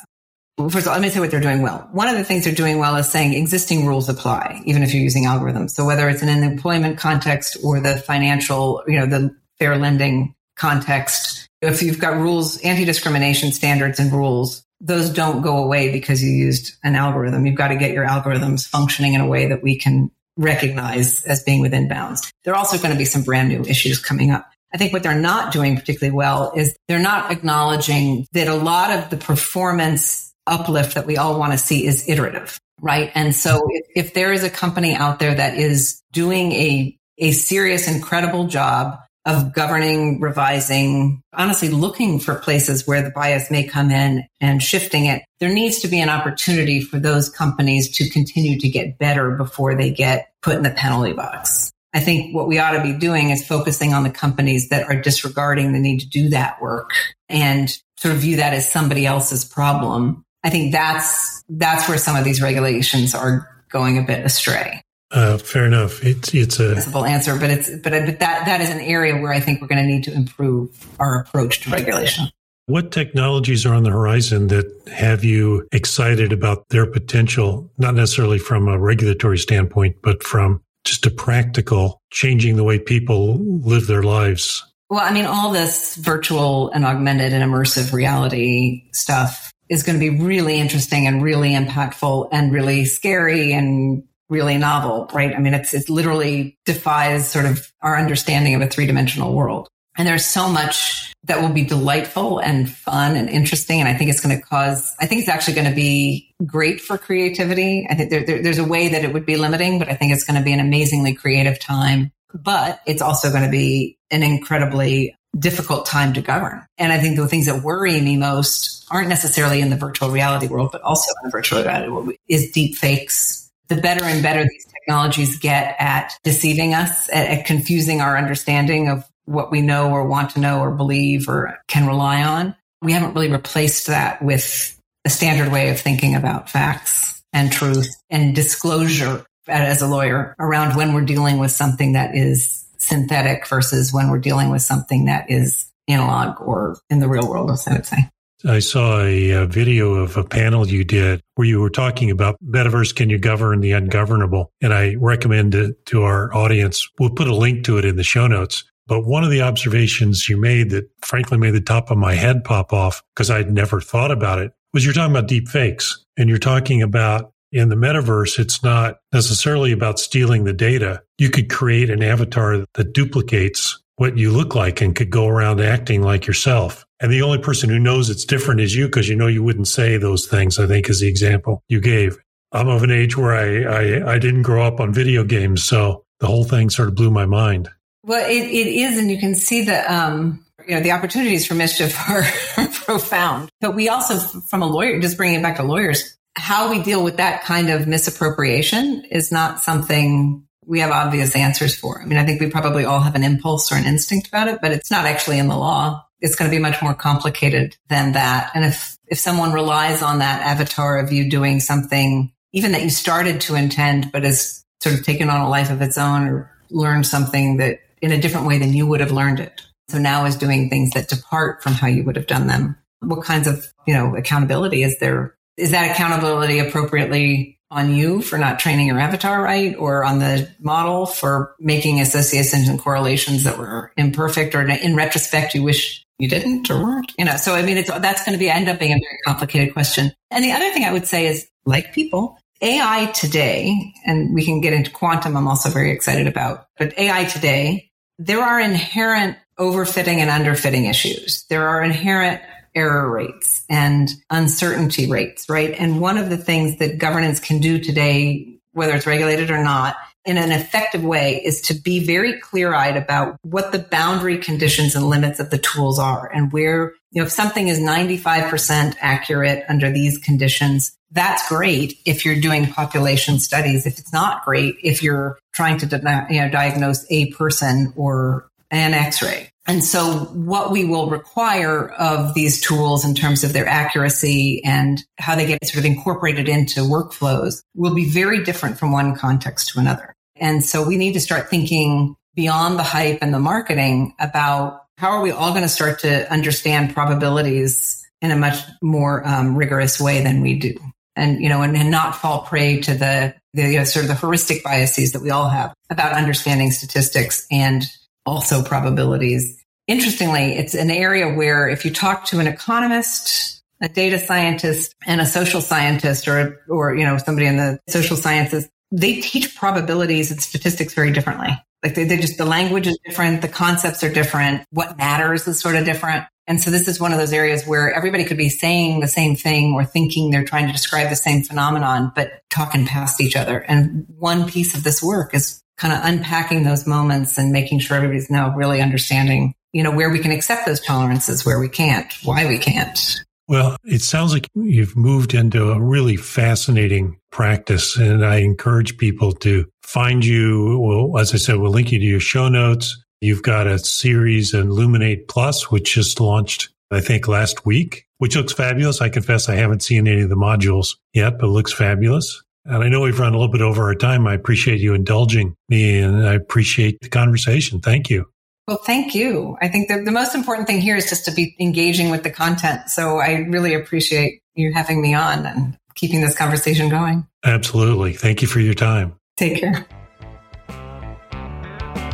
first 0.58 0.86
of 0.86 0.88
all, 0.88 0.94
let 0.94 1.02
me 1.02 1.08
say 1.08 1.20
what 1.20 1.30
they're 1.30 1.40
doing 1.40 1.62
well. 1.62 1.88
One 1.92 2.08
of 2.08 2.16
the 2.16 2.24
things 2.24 2.44
they're 2.44 2.54
doing 2.54 2.78
well 2.78 2.96
is 2.96 3.08
saying 3.08 3.34
existing 3.34 3.86
rules 3.86 4.08
apply, 4.08 4.62
even 4.64 4.82
if 4.82 4.94
you're 4.94 5.02
using 5.02 5.24
algorithms. 5.24 5.70
So 5.70 5.84
whether 5.84 6.08
it's 6.08 6.22
in 6.22 6.28
an 6.28 6.42
employment 6.42 6.98
context 6.98 7.58
or 7.62 7.80
the 7.80 7.96
financial, 7.96 8.82
you 8.86 8.98
know, 8.98 9.06
the 9.06 9.36
fair 9.58 9.76
lending 9.76 10.34
context, 10.56 11.35
if 11.60 11.82
you've 11.82 11.98
got 11.98 12.16
rules, 12.16 12.58
anti-discrimination 12.58 13.52
standards 13.52 13.98
and 13.98 14.12
rules, 14.12 14.64
those 14.80 15.10
don't 15.10 15.42
go 15.42 15.62
away 15.62 15.90
because 15.90 16.22
you 16.22 16.30
used 16.30 16.74
an 16.84 16.94
algorithm. 16.94 17.46
You've 17.46 17.56
got 17.56 17.68
to 17.68 17.76
get 17.76 17.92
your 17.92 18.06
algorithms 18.06 18.66
functioning 18.66 19.14
in 19.14 19.20
a 19.20 19.26
way 19.26 19.46
that 19.48 19.62
we 19.62 19.78
can 19.78 20.10
recognize 20.36 21.24
as 21.24 21.42
being 21.42 21.60
within 21.60 21.88
bounds. 21.88 22.30
There 22.44 22.52
are 22.52 22.58
also 22.58 22.76
going 22.76 22.92
to 22.92 22.98
be 22.98 23.06
some 23.06 23.22
brand 23.22 23.48
new 23.48 23.62
issues 23.62 23.98
coming 23.98 24.30
up. 24.30 24.50
I 24.74 24.78
think 24.78 24.92
what 24.92 25.02
they're 25.02 25.18
not 25.18 25.52
doing 25.52 25.76
particularly 25.76 26.14
well 26.14 26.52
is 26.54 26.76
they're 26.88 26.98
not 26.98 27.32
acknowledging 27.32 28.26
that 28.32 28.48
a 28.48 28.54
lot 28.54 28.90
of 28.90 29.08
the 29.08 29.16
performance 29.16 30.34
uplift 30.46 30.94
that 30.94 31.06
we 31.06 31.16
all 31.16 31.38
want 31.38 31.52
to 31.52 31.58
see 31.58 31.86
is 31.86 32.08
iterative, 32.08 32.58
right? 32.80 33.10
And 33.14 33.34
so 33.34 33.62
if, 33.70 34.06
if 34.06 34.14
there 34.14 34.32
is 34.32 34.44
a 34.44 34.50
company 34.50 34.94
out 34.94 35.18
there 35.18 35.34
that 35.34 35.56
is 35.56 36.02
doing 36.12 36.52
a, 36.52 36.98
a 37.18 37.32
serious, 37.32 37.88
incredible 37.88 38.48
job 38.48 38.98
of 39.26 39.52
governing, 39.52 40.20
revising, 40.20 41.20
honestly 41.34 41.68
looking 41.68 42.18
for 42.18 42.36
places 42.36 42.86
where 42.86 43.02
the 43.02 43.10
bias 43.10 43.50
may 43.50 43.64
come 43.64 43.90
in 43.90 44.24
and 44.40 44.62
shifting 44.62 45.06
it. 45.06 45.22
There 45.40 45.52
needs 45.52 45.80
to 45.80 45.88
be 45.88 46.00
an 46.00 46.08
opportunity 46.08 46.80
for 46.80 46.98
those 46.98 47.28
companies 47.28 47.90
to 47.96 48.08
continue 48.08 48.58
to 48.58 48.68
get 48.68 48.98
better 48.98 49.32
before 49.32 49.74
they 49.74 49.90
get 49.90 50.28
put 50.42 50.56
in 50.56 50.62
the 50.62 50.70
penalty 50.70 51.12
box. 51.12 51.70
I 51.92 52.00
think 52.00 52.34
what 52.34 52.46
we 52.46 52.58
ought 52.58 52.72
to 52.72 52.82
be 52.82 52.92
doing 52.92 53.30
is 53.30 53.46
focusing 53.46 53.92
on 53.92 54.04
the 54.04 54.10
companies 54.10 54.68
that 54.68 54.88
are 54.88 55.00
disregarding 55.00 55.72
the 55.72 55.80
need 55.80 56.00
to 56.00 56.08
do 56.08 56.28
that 56.30 56.60
work 56.62 56.92
and 57.28 57.70
sort 57.96 58.14
of 58.14 58.20
view 58.20 58.36
that 58.36 58.54
as 58.54 58.70
somebody 58.70 59.06
else's 59.06 59.44
problem 59.44 60.24
I 60.46 60.50
think 60.50 60.70
that's 60.70 61.42
that's 61.48 61.88
where 61.88 61.98
some 61.98 62.14
of 62.14 62.22
these 62.22 62.40
regulations 62.40 63.16
are 63.16 63.48
going 63.68 63.98
a 63.98 64.02
bit 64.02 64.24
astray. 64.24 64.80
Uh, 65.10 65.38
fair 65.38 65.66
enough. 65.66 66.04
It's 66.04 66.34
it's 66.34 66.58
a 66.58 66.80
simple 66.80 67.04
answer, 67.04 67.38
but 67.38 67.50
it's 67.50 67.70
but 67.70 67.92
but 67.92 68.18
that 68.18 68.46
that 68.46 68.60
is 68.60 68.70
an 68.70 68.80
area 68.80 69.16
where 69.16 69.32
I 69.32 69.38
think 69.38 69.60
we're 69.60 69.68
going 69.68 69.82
to 69.82 69.88
need 69.88 70.04
to 70.04 70.12
improve 70.12 70.70
our 70.98 71.20
approach 71.20 71.60
to 71.60 71.70
regulation. 71.70 72.26
What 72.66 72.90
technologies 72.90 73.64
are 73.64 73.74
on 73.74 73.84
the 73.84 73.90
horizon 73.90 74.48
that 74.48 74.66
have 74.92 75.22
you 75.22 75.68
excited 75.70 76.32
about 76.32 76.68
their 76.70 76.84
potential, 76.84 77.70
not 77.78 77.94
necessarily 77.94 78.40
from 78.40 78.66
a 78.66 78.76
regulatory 78.76 79.38
standpoint, 79.38 79.96
but 80.02 80.24
from 80.24 80.60
just 80.84 81.06
a 81.06 81.10
practical 81.10 82.02
changing 82.10 82.56
the 82.56 82.64
way 82.64 82.80
people 82.80 83.38
live 83.60 83.86
their 83.86 84.02
lives? 84.02 84.64
Well, 84.90 85.00
I 85.00 85.12
mean, 85.12 85.26
all 85.26 85.52
this 85.52 85.94
virtual 85.94 86.70
and 86.70 86.84
augmented 86.84 87.32
and 87.32 87.44
immersive 87.44 87.92
reality 87.92 88.90
stuff 88.92 89.52
is 89.68 89.84
going 89.84 89.98
to 89.98 90.10
be 90.10 90.18
really 90.20 90.58
interesting 90.58 91.06
and 91.06 91.22
really 91.22 91.50
impactful 91.50 92.28
and 92.32 92.52
really 92.52 92.84
scary 92.84 93.52
and 93.52 94.04
really 94.28 94.58
novel, 94.58 95.08
right? 95.12 95.34
I 95.34 95.38
mean, 95.38 95.54
it's, 95.54 95.74
it 95.74 95.88
literally 95.88 96.56
defies 96.64 97.30
sort 97.30 97.46
of 97.46 97.70
our 97.82 97.96
understanding 97.96 98.54
of 98.54 98.62
a 98.62 98.68
three 98.68 98.86
dimensional 98.86 99.34
world. 99.34 99.68
And 99.98 100.06
there's 100.06 100.26
so 100.26 100.48
much 100.48 101.12
that 101.24 101.40
will 101.40 101.52
be 101.52 101.64
delightful 101.64 102.38
and 102.38 102.70
fun 102.70 103.16
and 103.16 103.28
interesting. 103.28 103.80
And 103.80 103.88
I 103.88 103.94
think 103.94 104.10
it's 104.10 104.20
going 104.20 104.36
to 104.36 104.42
cause, 104.42 104.94
I 105.00 105.06
think 105.06 105.20
it's 105.20 105.30
actually 105.30 105.54
going 105.54 105.70
to 105.70 105.74
be 105.74 106.30
great 106.44 106.80
for 106.80 106.98
creativity. 106.98 107.86
I 107.88 107.94
think 107.94 108.10
there, 108.10 108.24
there, 108.24 108.42
there's 108.42 108.58
a 108.58 108.64
way 108.64 108.88
that 108.88 109.04
it 109.04 109.12
would 109.12 109.24
be 109.24 109.36
limiting, 109.36 109.78
but 109.78 109.88
I 109.88 109.94
think 109.94 110.12
it's 110.12 110.24
going 110.24 110.38
to 110.38 110.44
be 110.44 110.52
an 110.52 110.60
amazingly 110.60 111.14
creative 111.14 111.58
time 111.58 112.12
but 112.42 112.80
it's 112.86 113.02
also 113.02 113.30
going 113.30 113.44
to 113.44 113.50
be 113.50 113.98
an 114.10 114.22
incredibly 114.22 115.16
difficult 115.38 115.86
time 115.86 116.12
to 116.14 116.20
govern. 116.20 116.64
And 116.78 116.92
I 116.92 116.98
think 116.98 117.16
the 117.16 117.28
things 117.28 117.46
that 117.46 117.62
worry 117.62 118.00
me 118.00 118.16
most 118.16 118.86
aren't 118.90 119.08
necessarily 119.08 119.60
in 119.60 119.70
the 119.70 119.76
virtual 119.76 120.10
reality 120.10 120.46
world, 120.46 120.70
but 120.72 120.82
also 120.82 121.10
in 121.22 121.28
the 121.28 121.30
virtual 121.30 121.62
reality 121.62 121.90
world 121.90 122.12
is 122.28 122.50
deep 122.52 122.76
fakes. 122.76 123.45
The 123.68 123.76
better 123.76 124.04
and 124.04 124.22
better 124.22 124.44
these 124.44 124.66
technologies 124.66 125.38
get 125.38 125.76
at 125.78 126.12
deceiving 126.22 126.74
us, 126.74 127.08
at, 127.10 127.26
at 127.26 127.46
confusing 127.46 128.00
our 128.00 128.16
understanding 128.16 128.88
of 128.88 129.04
what 129.24 129.50
we 129.50 129.60
know 129.60 129.90
or 129.90 130.06
want 130.06 130.30
to 130.30 130.40
know 130.40 130.60
or 130.60 130.70
believe 130.70 131.28
or 131.28 131.58
can 131.68 131.86
rely 131.86 132.22
on. 132.22 132.54
We 132.80 132.92
haven't 132.92 133.14
really 133.14 133.30
replaced 133.30 133.88
that 133.88 134.22
with 134.22 134.80
a 135.04 135.10
standard 135.10 135.52
way 135.52 135.70
of 135.70 135.80
thinking 135.80 136.14
about 136.14 136.50
facts 136.50 137.22
and 137.32 137.50
truth 137.50 137.88
and 138.10 138.34
disclosure 138.34 139.24
as 139.48 139.82
a 139.82 139.86
lawyer 139.86 140.34
around 140.38 140.76
when 140.76 140.92
we're 140.92 141.04
dealing 141.04 141.38
with 141.38 141.50
something 141.50 141.92
that 141.92 142.14
is 142.14 142.64
synthetic 142.78 143.46
versus 143.46 143.92
when 143.92 144.10
we're 144.10 144.18
dealing 144.18 144.50
with 144.50 144.62
something 144.62 145.06
that 145.06 145.30
is 145.30 145.66
analog 145.88 146.40
or 146.40 146.78
in 146.90 146.98
the 146.98 147.08
real 147.08 147.28
world, 147.28 147.50
I 147.50 147.72
would 147.72 147.86
say. 147.86 148.10
I 148.44 148.58
saw 148.58 149.00
a, 149.00 149.30
a, 149.30 149.46
video 149.46 149.94
of 149.94 150.16
a 150.16 150.24
panel 150.24 150.68
you 150.68 150.84
did 150.84 151.22
where 151.36 151.46
you 151.46 151.60
were 151.60 151.70
talking 151.70 152.10
about 152.10 152.36
metaverse. 152.44 152.94
Can 152.94 153.08
you 153.08 153.18
govern 153.18 153.60
the 153.60 153.72
ungovernable? 153.72 154.52
And 154.60 154.74
I 154.74 154.94
recommend 154.96 155.54
it 155.54 155.86
to 155.86 156.02
our 156.02 156.34
audience. 156.34 156.86
We'll 156.98 157.10
put 157.10 157.28
a 157.28 157.34
link 157.34 157.64
to 157.64 157.78
it 157.78 157.86
in 157.86 157.96
the 157.96 158.04
show 158.04 158.26
notes. 158.26 158.64
But 158.86 159.06
one 159.06 159.24
of 159.24 159.30
the 159.30 159.42
observations 159.42 160.28
you 160.28 160.36
made 160.36 160.70
that 160.70 160.88
frankly 161.00 161.38
made 161.38 161.52
the 161.52 161.60
top 161.60 161.90
of 161.90 161.98
my 161.98 162.14
head 162.14 162.44
pop 162.44 162.72
off 162.72 163.02
because 163.14 163.30
I'd 163.30 163.50
never 163.50 163.80
thought 163.80 164.10
about 164.10 164.38
it 164.38 164.52
was 164.72 164.84
you're 164.84 164.94
talking 164.94 165.16
about 165.16 165.28
deep 165.28 165.48
fakes 165.48 166.04
and 166.16 166.28
you're 166.28 166.38
talking 166.38 166.82
about 166.82 167.32
in 167.52 167.68
the 167.68 167.76
metaverse, 167.76 168.38
it's 168.38 168.62
not 168.62 168.98
necessarily 169.12 169.72
about 169.72 169.98
stealing 169.98 170.44
the 170.44 170.52
data. 170.52 171.02
You 171.18 171.30
could 171.30 171.48
create 171.48 171.90
an 171.90 172.02
avatar 172.02 172.64
that 172.74 172.92
duplicates 172.92 173.80
what 173.96 174.18
you 174.18 174.30
look 174.30 174.54
like 174.54 174.80
and 174.80 174.94
could 174.94 175.10
go 175.10 175.26
around 175.26 175.60
acting 175.60 176.02
like 176.02 176.26
yourself. 176.26 176.85
And 177.00 177.12
the 177.12 177.22
only 177.22 177.38
person 177.38 177.68
who 177.68 177.78
knows 177.78 178.08
it's 178.08 178.24
different 178.24 178.60
is 178.60 178.74
you 178.74 178.86
because 178.86 179.08
you 179.08 179.16
know 179.16 179.26
you 179.26 179.42
wouldn't 179.42 179.68
say 179.68 179.96
those 179.98 180.26
things, 180.26 180.58
I 180.58 180.66
think 180.66 180.88
is 180.88 181.00
the 181.00 181.08
example 181.08 181.62
you 181.68 181.80
gave. 181.80 182.18
I'm 182.52 182.68
of 182.68 182.82
an 182.82 182.90
age 182.90 183.16
where 183.16 183.34
I, 183.34 184.02
I, 184.02 184.14
I 184.14 184.18
didn't 184.18 184.42
grow 184.42 184.64
up 184.64 184.80
on 184.80 184.94
video 184.94 185.24
games. 185.24 185.64
So 185.64 186.04
the 186.20 186.26
whole 186.26 186.44
thing 186.44 186.70
sort 186.70 186.88
of 186.88 186.94
blew 186.94 187.10
my 187.10 187.26
mind. 187.26 187.68
Well, 188.02 188.24
it, 188.24 188.44
it 188.44 188.66
is. 188.66 188.98
And 188.98 189.10
you 189.10 189.18
can 189.18 189.34
see 189.34 189.64
the, 189.64 189.92
um, 189.92 190.44
you 190.66 190.74
know, 190.74 190.80
the 190.80 190.92
opportunities 190.92 191.46
for 191.46 191.54
mischief 191.54 191.98
are 192.08 192.24
profound. 192.72 193.50
But 193.60 193.74
we 193.74 193.88
also, 193.88 194.16
from 194.48 194.62
a 194.62 194.66
lawyer, 194.66 195.00
just 195.00 195.16
bringing 195.16 195.40
it 195.40 195.42
back 195.42 195.56
to 195.56 195.64
lawyers, 195.64 196.16
how 196.34 196.70
we 196.70 196.82
deal 196.82 197.02
with 197.02 197.16
that 197.16 197.42
kind 197.42 197.68
of 197.68 197.86
misappropriation 197.86 199.04
is 199.10 199.32
not 199.32 199.60
something 199.60 200.46
we 200.64 200.80
have 200.80 200.90
obvious 200.90 201.34
answers 201.36 201.76
for. 201.76 202.00
I 202.00 202.06
mean, 202.06 202.18
I 202.18 202.24
think 202.24 202.40
we 202.40 202.50
probably 202.50 202.84
all 202.84 203.00
have 203.00 203.14
an 203.14 203.22
impulse 203.22 203.70
or 203.70 203.76
an 203.76 203.84
instinct 203.84 204.28
about 204.28 204.48
it, 204.48 204.58
but 204.60 204.72
it's 204.72 204.90
not 204.90 205.04
actually 205.04 205.38
in 205.38 205.48
the 205.48 205.56
law. 205.56 206.05
It's 206.20 206.34
going 206.34 206.50
to 206.50 206.56
be 206.56 206.62
much 206.62 206.82
more 206.82 206.94
complicated 206.94 207.76
than 207.88 208.12
that. 208.12 208.50
And 208.54 208.64
if, 208.64 208.96
if 209.06 209.18
someone 209.18 209.52
relies 209.52 210.02
on 210.02 210.18
that 210.20 210.42
avatar 210.42 210.98
of 210.98 211.12
you 211.12 211.30
doing 211.30 211.60
something, 211.60 212.32
even 212.52 212.72
that 212.72 212.82
you 212.82 212.90
started 212.90 213.40
to 213.42 213.54
intend, 213.54 214.12
but 214.12 214.24
has 214.24 214.64
sort 214.80 214.94
of 214.94 215.04
taken 215.04 215.28
on 215.28 215.40
a 215.40 215.48
life 215.48 215.70
of 215.70 215.82
its 215.82 215.98
own 215.98 216.28
or 216.28 216.50
learned 216.70 217.06
something 217.06 217.58
that 217.58 217.80
in 218.00 218.12
a 218.12 218.20
different 218.20 218.46
way 218.46 218.58
than 218.58 218.72
you 218.72 218.86
would 218.86 219.00
have 219.00 219.12
learned 219.12 219.40
it. 219.40 219.62
So 219.88 219.98
now 219.98 220.24
is 220.24 220.36
doing 220.36 220.68
things 220.68 220.92
that 220.92 221.08
depart 221.08 221.62
from 221.62 221.72
how 221.72 221.86
you 221.86 222.04
would 222.04 222.16
have 222.16 222.26
done 222.26 222.46
them. 222.46 222.76
What 223.00 223.24
kinds 223.24 223.46
of, 223.46 223.66
you 223.86 223.94
know, 223.94 224.16
accountability 224.16 224.82
is 224.82 224.98
there 224.98 225.36
is 225.56 225.70
that 225.70 225.92
accountability 225.92 226.58
appropriately 226.58 227.58
on 227.70 227.94
you 227.94 228.22
for 228.22 228.38
not 228.38 228.58
training 228.58 228.86
your 228.86 228.98
avatar 228.98 229.42
right 229.42 229.74
or 229.76 230.04
on 230.04 230.18
the 230.18 230.48
model 230.60 231.06
for 231.06 231.54
making 231.58 232.00
associations 232.00 232.68
and 232.68 232.78
correlations 232.78 233.44
that 233.44 233.58
were 233.58 233.92
imperfect 233.96 234.54
or 234.54 234.62
in 234.62 234.94
retrospect 234.94 235.54
you 235.54 235.62
wish 235.62 236.04
you 236.18 236.28
didn't 236.28 236.70
or 236.70 236.82
weren't? 236.82 237.12
You 237.18 237.24
know 237.24 237.36
so 237.36 237.54
i 237.54 237.62
mean 237.62 237.76
it's 237.76 237.90
that's 237.90 238.24
going 238.24 238.34
to 238.34 238.38
be 238.38 238.50
end 238.50 238.68
up 238.68 238.78
being 238.78 238.92
a 238.92 238.98
very 238.98 239.18
complicated 239.24 239.72
question. 239.72 240.12
And 240.30 240.44
the 240.44 240.52
other 240.52 240.70
thing 240.70 240.84
i 240.84 240.92
would 240.92 241.06
say 241.06 241.26
is 241.26 241.46
like 241.64 241.92
people 241.92 242.38
ai 242.62 243.06
today 243.06 243.92
and 244.06 244.34
we 244.34 244.44
can 244.44 244.60
get 244.60 244.72
into 244.72 244.90
quantum 244.90 245.36
i'm 245.36 245.46
also 245.46 245.68
very 245.68 245.90
excited 245.92 246.26
about 246.26 246.68
but 246.78 246.98
ai 246.98 247.24
today 247.24 247.90
there 248.18 248.42
are 248.42 248.60
inherent 248.60 249.36
overfitting 249.58 250.18
and 250.18 250.30
underfitting 250.30 250.88
issues. 250.88 251.44
There 251.48 251.68
are 251.68 251.82
inherent 251.82 252.40
error 252.74 253.10
rates 253.10 253.64
and 253.70 254.10
uncertainty 254.30 255.10
rates, 255.10 255.48
right? 255.48 255.74
And 255.78 256.00
one 256.00 256.18
of 256.18 256.28
the 256.28 256.36
things 256.36 256.78
that 256.78 256.98
governance 256.98 257.40
can 257.40 257.58
do 257.58 257.78
today, 257.78 258.58
whether 258.72 258.94
it's 258.94 259.06
regulated 259.06 259.50
or 259.50 259.62
not, 259.62 259.96
in 260.26 260.38
an 260.38 260.50
effective 260.50 261.04
way 261.04 261.40
is 261.44 261.60
to 261.62 261.74
be 261.74 262.04
very 262.04 262.38
clear 262.40 262.74
eyed 262.74 262.96
about 262.96 263.38
what 263.42 263.72
the 263.72 263.78
boundary 263.78 264.38
conditions 264.38 264.94
and 264.94 265.08
limits 265.08 265.38
of 265.38 265.50
the 265.50 265.58
tools 265.58 265.98
are 265.98 266.30
and 266.34 266.52
where, 266.52 266.92
you 267.12 267.22
know, 267.22 267.26
if 267.26 267.32
something 267.32 267.68
is 267.68 267.78
95% 267.78 268.96
accurate 269.00 269.64
under 269.68 269.90
these 269.90 270.18
conditions, 270.18 270.96
that's 271.12 271.48
great 271.48 271.98
if 272.04 272.24
you're 272.24 272.40
doing 272.40 272.66
population 272.66 273.38
studies. 273.38 273.86
If 273.86 273.98
it's 273.98 274.12
not 274.12 274.44
great, 274.44 274.76
if 274.82 275.02
you're 275.02 275.38
trying 275.54 275.78
to 275.78 276.26
you 276.28 276.40
know, 276.40 276.50
diagnose 276.50 277.06
a 277.08 277.32
person 277.32 277.92
or 277.96 278.48
an 278.70 278.94
x-ray. 278.94 279.50
And 279.68 279.82
so 279.84 280.26
what 280.32 280.70
we 280.70 280.84
will 280.84 281.08
require 281.10 281.88
of 281.88 282.34
these 282.34 282.60
tools 282.60 283.04
in 283.04 283.14
terms 283.14 283.42
of 283.42 283.52
their 283.52 283.66
accuracy 283.66 284.62
and 284.64 285.02
how 285.18 285.34
they 285.34 285.46
get 285.46 285.64
sort 285.66 285.78
of 285.78 285.84
incorporated 285.84 286.48
into 286.48 286.80
workflows 286.80 287.62
will 287.74 287.94
be 287.94 288.08
very 288.08 288.44
different 288.44 288.78
from 288.78 288.92
one 288.92 289.16
context 289.16 289.70
to 289.70 289.80
another. 289.80 290.15
And 290.38 290.64
so 290.64 290.86
we 290.86 290.96
need 290.96 291.12
to 291.14 291.20
start 291.20 291.48
thinking 291.48 292.16
beyond 292.34 292.78
the 292.78 292.82
hype 292.82 293.18
and 293.22 293.32
the 293.32 293.38
marketing 293.38 294.14
about 294.18 294.84
how 294.98 295.10
are 295.10 295.22
we 295.22 295.30
all 295.30 295.50
going 295.50 295.62
to 295.62 295.68
start 295.68 296.00
to 296.00 296.30
understand 296.32 296.94
probabilities 296.94 298.06
in 298.22 298.30
a 298.30 298.36
much 298.36 298.58
more 298.82 299.26
um, 299.26 299.56
rigorous 299.56 300.00
way 300.00 300.22
than 300.22 300.40
we 300.40 300.58
do. 300.58 300.74
And, 301.16 301.40
you 301.42 301.48
know, 301.48 301.62
and, 301.62 301.76
and 301.76 301.90
not 301.90 302.14
fall 302.14 302.42
prey 302.42 302.80
to 302.82 302.94
the, 302.94 303.34
the 303.54 303.62
you 303.62 303.78
know, 303.78 303.84
sort 303.84 304.04
of 304.04 304.08
the 304.08 304.14
heuristic 304.14 304.62
biases 304.62 305.12
that 305.12 305.22
we 305.22 305.30
all 305.30 305.48
have 305.48 305.72
about 305.90 306.12
understanding 306.12 306.70
statistics 306.70 307.46
and 307.50 307.84
also 308.26 308.62
probabilities. 308.62 309.62
Interestingly, 309.86 310.56
it's 310.56 310.74
an 310.74 310.90
area 310.90 311.32
where 311.32 311.68
if 311.68 311.84
you 311.84 311.90
talk 311.90 312.26
to 312.26 312.38
an 312.38 312.46
economist, 312.46 313.62
a 313.80 313.88
data 313.88 314.18
scientist 314.18 314.94
and 315.06 315.20
a 315.20 315.26
social 315.26 315.60
scientist 315.60 316.28
or, 316.28 316.62
or, 316.68 316.94
you 316.94 317.04
know, 317.04 317.18
somebody 317.18 317.46
in 317.46 317.56
the 317.56 317.78
social 317.88 318.16
sciences, 318.16 318.68
they 318.90 319.20
teach 319.20 319.56
probabilities 319.56 320.30
and 320.30 320.40
statistics 320.40 320.94
very 320.94 321.12
differently. 321.12 321.50
Like 321.82 321.94
they, 321.94 322.04
they 322.04 322.16
just, 322.16 322.38
the 322.38 322.44
language 322.44 322.86
is 322.86 322.98
different. 323.04 323.42
The 323.42 323.48
concepts 323.48 324.02
are 324.02 324.12
different. 324.12 324.64
What 324.70 324.96
matters 324.96 325.46
is 325.46 325.60
sort 325.60 325.76
of 325.76 325.84
different. 325.84 326.24
And 326.46 326.62
so 326.62 326.70
this 326.70 326.86
is 326.86 327.00
one 327.00 327.12
of 327.12 327.18
those 327.18 327.32
areas 327.32 327.66
where 327.66 327.92
everybody 327.92 328.24
could 328.24 328.36
be 328.36 328.48
saying 328.48 329.00
the 329.00 329.08
same 329.08 329.34
thing 329.34 329.72
or 329.74 329.84
thinking 329.84 330.30
they're 330.30 330.44
trying 330.44 330.66
to 330.66 330.72
describe 330.72 331.10
the 331.10 331.16
same 331.16 331.42
phenomenon, 331.42 332.12
but 332.14 332.40
talking 332.50 332.86
past 332.86 333.20
each 333.20 333.34
other. 333.34 333.58
And 333.58 334.06
one 334.16 334.48
piece 334.48 334.76
of 334.76 334.84
this 334.84 335.02
work 335.02 335.34
is 335.34 335.62
kind 335.76 335.92
of 335.92 336.00
unpacking 336.04 336.62
those 336.62 336.86
moments 336.86 337.36
and 337.36 337.52
making 337.52 337.80
sure 337.80 337.96
everybody's 337.96 338.30
now 338.30 338.54
really 338.54 338.80
understanding, 338.80 339.54
you 339.72 339.82
know, 339.82 339.90
where 339.90 340.08
we 340.08 340.20
can 340.20 340.30
accept 340.30 340.66
those 340.66 340.80
tolerances, 340.80 341.44
where 341.44 341.58
we 341.58 341.68
can't, 341.68 342.10
why 342.22 342.46
we 342.46 342.58
can't. 342.58 343.24
Well, 343.48 343.76
it 343.84 344.02
sounds 344.02 344.32
like 344.32 344.48
you've 344.54 344.96
moved 344.96 345.32
into 345.32 345.70
a 345.70 345.80
really 345.80 346.16
fascinating 346.16 347.18
practice, 347.30 347.96
and 347.96 348.24
I 348.24 348.38
encourage 348.38 348.98
people 348.98 349.32
to 349.34 349.66
find 349.82 350.24
you. 350.24 350.78
Well, 350.80 351.18
as 351.18 351.32
I 351.32 351.36
said, 351.36 351.58
we'll 351.58 351.70
link 351.70 351.92
you 351.92 351.98
to 352.00 352.04
your 352.04 352.20
show 352.20 352.48
notes. 352.48 353.00
You've 353.20 353.44
got 353.44 353.68
a 353.68 353.78
series 353.78 354.52
in 354.52 354.70
Luminate 354.70 355.28
Plus, 355.28 355.70
which 355.70 355.94
just 355.94 356.20
launched, 356.20 356.70
I 356.90 357.00
think, 357.00 357.28
last 357.28 357.64
week, 357.64 358.04
which 358.18 358.36
looks 358.36 358.52
fabulous. 358.52 359.00
I 359.00 359.08
confess 359.08 359.48
I 359.48 359.54
haven't 359.54 359.82
seen 359.82 360.08
any 360.08 360.22
of 360.22 360.28
the 360.28 360.34
modules 360.36 360.96
yet, 361.14 361.38
but 361.38 361.46
looks 361.46 361.72
fabulous. 361.72 362.42
And 362.64 362.82
I 362.82 362.88
know 362.88 363.02
we've 363.02 363.18
run 363.18 363.32
a 363.32 363.38
little 363.38 363.52
bit 363.52 363.62
over 363.62 363.84
our 363.84 363.94
time. 363.94 364.26
I 364.26 364.34
appreciate 364.34 364.80
you 364.80 364.92
indulging 364.92 365.54
me 365.68 366.00
and 366.00 366.26
I 366.26 366.34
appreciate 366.34 366.98
the 367.00 367.08
conversation. 367.08 367.80
Thank 367.80 368.10
you. 368.10 368.26
Well, 368.66 368.78
thank 368.78 369.14
you. 369.14 369.56
I 369.60 369.68
think 369.68 369.88
the, 369.88 370.02
the 370.02 370.10
most 370.10 370.34
important 370.34 370.66
thing 370.66 370.80
here 370.80 370.96
is 370.96 371.08
just 371.08 371.24
to 371.26 371.30
be 371.30 371.54
engaging 371.60 372.10
with 372.10 372.24
the 372.24 372.30
content. 372.30 372.88
So 372.90 373.18
I 373.18 373.46
really 373.48 373.74
appreciate 373.74 374.42
you 374.54 374.72
having 374.72 375.00
me 375.00 375.14
on 375.14 375.46
and 375.46 375.78
keeping 375.94 376.20
this 376.20 376.36
conversation 376.36 376.88
going. 376.88 377.26
Absolutely. 377.44 378.12
Thank 378.14 378.42
you 378.42 378.48
for 378.48 378.58
your 378.58 378.74
time. 378.74 379.14
Take 379.36 379.60
care. 379.60 379.86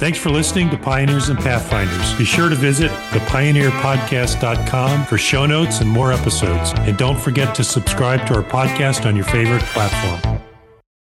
Thanks 0.03 0.19
for 0.19 0.31
listening 0.31 0.69
to 0.71 0.77
Pioneers 0.77 1.29
and 1.29 1.39
Pathfinders. 1.39 2.13
Be 2.19 2.25
sure 2.25 2.49
to 2.49 2.57
visit 2.57 2.91
thepioneerpodcast.com 3.11 5.07
for 5.07 5.17
show 5.17 5.47
notes 5.47 5.81
and 5.81 5.89
more 5.89 6.13
episodes. 6.13 6.73
And 6.79 6.99
don't 6.99 7.21
forget 7.21 7.55
to 7.55 7.63
subscribe 7.63 8.27
to 8.27 8.35
our 8.35 8.43
podcast 8.43 9.07
on 9.07 9.15
your 9.15 9.27
favorite 9.27 9.63
platform. 9.63 10.42